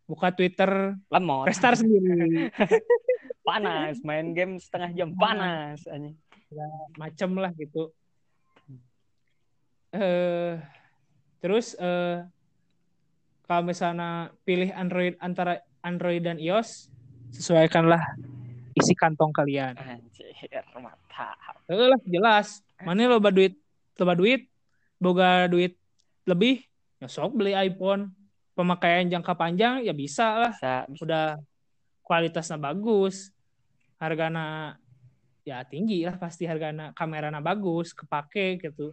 buka 0.06 0.28
Twitter, 0.32 0.96
lemot 1.10 1.50
restart 1.50 1.82
sendiri. 1.82 2.52
panas 3.48 4.04
main 4.04 4.36
game 4.36 4.60
setengah 4.60 4.92
jam 4.92 5.16
panas 5.16 5.88
anjing 5.88 6.20
macem 7.00 7.32
lah 7.40 7.56
gitu. 7.56 7.96
Eh 9.96 10.60
terus 11.40 11.72
eh 11.80 12.28
kalau 13.48 13.64
misalnya 13.64 14.36
pilih 14.44 14.76
Android 14.76 15.16
antara 15.24 15.64
Android 15.80 16.20
dan 16.20 16.36
iOS, 16.36 16.92
sesuaikanlah 17.32 18.04
isi 18.76 18.94
kantong 18.94 19.32
kalian. 19.32 19.74
anjir 19.80 20.28
mata 20.78 21.34
Eh 21.68 21.76
lah 21.76 22.00
jelas. 22.04 22.62
Mana 22.84 23.08
loba 23.08 23.32
duit, 23.34 23.58
loba 23.98 24.14
duit, 24.14 24.52
boga 25.00 25.48
duit 25.50 25.80
lebih, 26.28 26.62
ya 27.00 27.08
sok 27.08 27.40
beli 27.40 27.56
iPhone. 27.56 28.12
Pemakaian 28.58 29.06
jangka 29.06 29.38
panjang 29.38 29.86
ya 29.86 29.94
bisa 29.94 30.28
lah. 30.44 30.54
bisa 30.54 30.90
bisa 30.90 31.04
Udah 31.06 31.28
kualitasnya 32.04 32.58
bagus, 32.58 33.30
hargana 34.02 34.76
ya 35.48 35.64
tinggi 35.64 36.04
lah 36.04 36.20
pasti 36.20 36.44
hargana 36.44 36.92
kamerana 36.92 37.40
bagus, 37.40 37.96
kepake 37.96 38.60
gitu. 38.60 38.92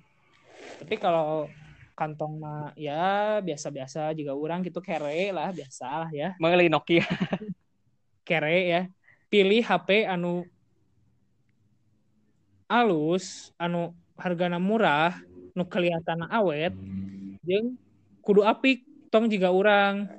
Tapi 0.78 0.94
kalau 1.00 1.48
kantong 1.94 2.42
mah 2.42 2.74
ya 2.74 3.38
biasa-biasa 3.38 4.10
juga 4.18 4.34
orang 4.34 4.66
gitu 4.66 4.82
kere 4.82 5.30
lah 5.30 5.54
biasa 5.54 5.86
lah 6.06 6.10
ya. 6.10 6.34
Mengelih 6.42 6.68
Nokia 6.68 7.06
kere 8.26 8.58
ya. 8.66 8.82
Pilih 9.30 9.62
HP 9.62 10.06
anu 10.06 10.46
alus 12.70 13.54
anu 13.58 13.94
hargana 14.18 14.58
murah 14.62 15.14
nu 15.54 15.62
kelihatan 15.66 16.26
awet 16.30 16.74
jeung 17.46 17.78
kudu 18.22 18.42
apik 18.42 18.82
tong 19.10 19.30
juga 19.30 19.54
orang 19.54 20.10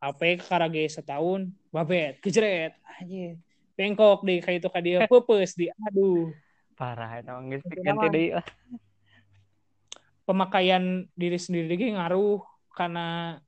HP 0.00 0.44
karage 0.44 0.84
setahun 0.92 1.48
babet 1.72 2.20
kejeret 2.20 2.76
anjir 3.00 3.36
bengkok 3.76 4.24
di 4.24 4.40
kayak 4.40 4.64
itu 4.64 4.68
dia 4.80 5.04
pepes 5.04 5.52
di 5.56 5.68
aduh. 5.68 6.32
Parah 6.76 7.20
Itu 7.20 7.32
ganti 7.68 7.80
nama. 7.84 8.08
deui 8.12 8.36
lah 8.36 8.46
pemakaian 10.26 11.06
diri 11.14 11.38
sendiri 11.38 11.78
ge 11.78 11.94
ngaruh 11.94 12.42
karena 12.74 13.38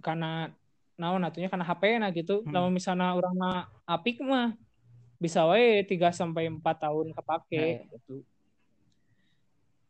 karena 0.00 0.50
naon 0.96 1.22
atunya 1.28 1.52
karena 1.52 1.68
HP 1.68 1.82
nah 2.00 2.10
gitu. 2.10 2.40
Hmm. 2.42 2.52
Lamun 2.56 2.72
misalnya 2.72 3.12
orang 3.12 3.34
mah 3.36 3.68
apik 3.84 4.24
mah 4.24 4.56
bisa 5.20 5.44
wae 5.44 5.84
3 5.84 6.12
sampai 6.12 6.48
4 6.48 6.60
tahun 6.60 7.12
kepake 7.12 7.60
Nah, 7.60 7.68
iya. 7.84 7.92
gitu. 7.92 8.16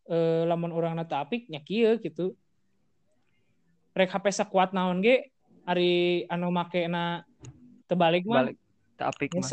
Eh 0.07 0.43
lamun 0.51 0.75
orang 0.75 0.99
nata 0.99 1.23
apik 1.23 1.47
nya 1.47 1.63
kieu 1.63 1.99
gitu. 2.03 2.35
Rek 3.95 4.13
HP 4.13 4.35
sakuat 4.35 4.75
naon 4.75 5.01
ge 5.01 5.31
ari 5.67 6.27
anu 6.27 6.51
make 6.51 6.87
na 6.91 7.23
tebalik 7.87 8.27
mah 8.27 8.51
balik 8.51 8.59
tak 8.99 9.15
apik 9.15 9.31
mah 9.35 9.47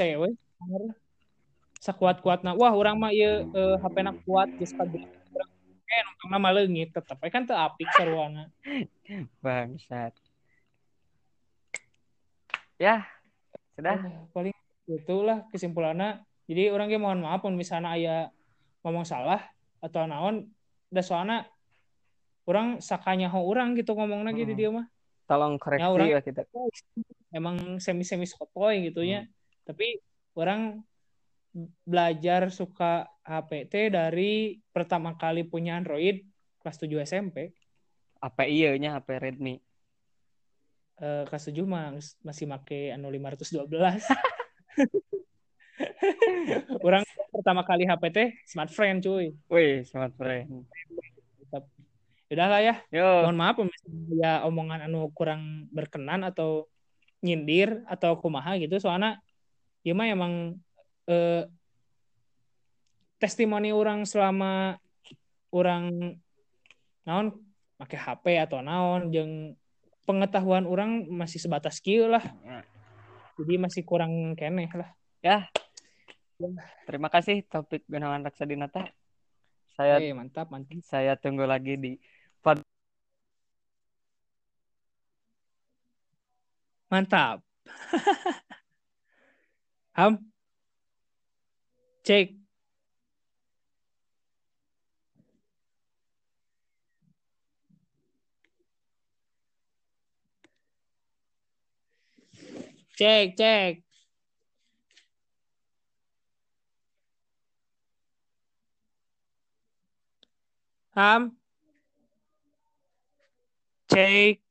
Sakuat-kuatna. 1.83 2.55
Wah, 2.55 2.71
orang 2.71 2.95
mah 2.95 3.11
ieu 3.11 3.43
eh, 3.51 3.75
HP-na 3.83 4.15
kuat 4.23 4.47
geus 4.55 4.71
kabeh. 4.71 5.03
Eh, 5.03 6.01
nongkrongna 6.07 6.37
mah 6.39 6.51
leungit 6.55 6.89
tetep 6.89 7.19
we 7.19 7.27
kan 7.27 7.43
teu 7.43 7.53
apik 7.53 7.85
saruana. 7.93 8.47
bangsat 9.43 10.15
ya 12.79 13.03
sudah 13.75 13.99
Eh, 13.99 14.15
paling 14.31 14.55
itulah 14.87 15.43
kesimpulannya. 15.51 16.23
Jadi 16.47 16.71
orang 16.71 16.87
ge 16.87 16.97
mohon 16.97 17.21
maaf 17.21 17.43
mun 17.43 17.55
misalnya 17.55 17.93
aya 17.93 18.15
ngomong 18.81 19.05
salah 19.05 19.43
atau 19.79 20.07
naon 20.07 20.49
da 20.87 20.99
soalna 20.99 21.45
orang 22.43 22.79
sakanya 22.79 23.31
ho 23.31 23.43
orang 23.43 23.75
gitu 23.75 23.91
ngomongna 23.93 24.31
gitu 24.33 24.51
Hmm. 24.55 24.59
dia 24.59 24.69
mah. 24.71 24.87
tolong 25.23 25.55
koreksi 25.55 25.83
Ya, 25.83 25.87
orang- 25.87 26.09
ya 26.11 26.19
kita 26.19 26.41
emang 27.31 27.79
semi-semi 27.79 28.27
sotoy 28.27 28.91
gitu 28.91 29.03
ya. 29.03 29.23
Tapi 29.63 29.95
orang 30.35 30.83
belajar 31.85 32.49
suka 32.49 33.05
HP 33.21 33.69
teh 33.69 33.85
dari 33.93 34.57
pertama 34.73 35.13
kali 35.13 35.45
punya 35.45 35.77
Android 35.77 36.25
kelas 36.59 36.81
7 36.81 37.05
SMP. 37.05 37.53
apa 38.23 38.47
iya 38.47 38.71
nya 38.79 38.95
HP 38.97 39.19
Redmi 39.19 39.59
Eh, 41.03 41.25
kelas 41.25 41.49
7 41.49 41.65
mah 41.65 41.97
masih 42.21 42.45
make 42.45 42.93
anu 42.93 43.09
512. 43.09 43.73
orang 46.85 47.01
pertama 47.33 47.65
kali 47.65 47.89
HP 47.89 48.03
teh 48.13 48.29
smartphone 48.45 49.01
cuy. 49.01 49.33
wih 49.49 49.81
smart 49.83 50.13
friend 50.15 50.63
Udah 52.33 52.49
lah 52.49 52.61
ya. 52.65 52.75
yo 52.89 53.29
Mohon 53.29 53.37
maaf 53.37 53.55
ya 54.17 54.41
omongan 54.45 54.89
anu 54.89 55.09
kurang 55.13 55.69
berkenan 55.69 56.25
atau 56.25 56.65
nyindir 57.21 57.85
atau 57.85 58.17
kumaha 58.17 58.57
gitu 58.57 58.81
soalnya 58.81 59.21
ya 59.85 59.93
mah 59.93 60.09
emang 60.09 60.57
eh, 61.07 61.47
testimoni 63.19 63.71
orang 63.71 64.03
selama 64.03 64.75
orang 65.55 66.15
naon 67.07 67.39
pakai 67.79 67.99
HP 67.99 68.25
atau 68.43 68.59
naon 68.59 69.11
jeung 69.11 69.55
pengetahuan 70.03 70.67
orang 70.67 71.07
masih 71.07 71.39
sebatas 71.39 71.79
kieu 71.79 72.11
lah. 72.11 72.23
Jadi 73.39 73.55
masih 73.57 73.83
kurang 73.87 74.35
keneh 74.35 74.67
lah. 74.75 74.91
Terima 76.83 77.07
kasih 77.07 77.47
topik 77.47 77.87
Gunawan 77.87 78.27
Raksadinata 78.27 78.91
saya 79.73 79.97
Oke, 79.97 80.13
mantap 80.13 80.53
mantap. 80.53 80.85
saya 80.85 81.17
tunggu 81.17 81.49
lagi 81.49 81.73
di 81.81 81.97
mantap. 86.93 87.41
Ham 89.97 90.32
Jake. 92.03 92.35
Jake, 102.97 103.37
Jake. 103.37 103.83
Um, 110.95 111.37
Jake. 113.89 114.41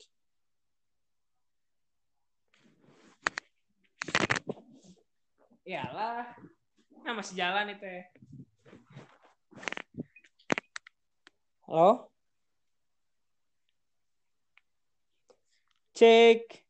Yeah. 5.64 5.86
Lah. 5.94 6.41
Nah, 7.02 7.18
masih 7.18 7.34
jalan 7.34 7.74
itu 7.74 7.82
ya. 7.82 8.04
Halo? 11.66 12.12
Cek. 15.98 16.61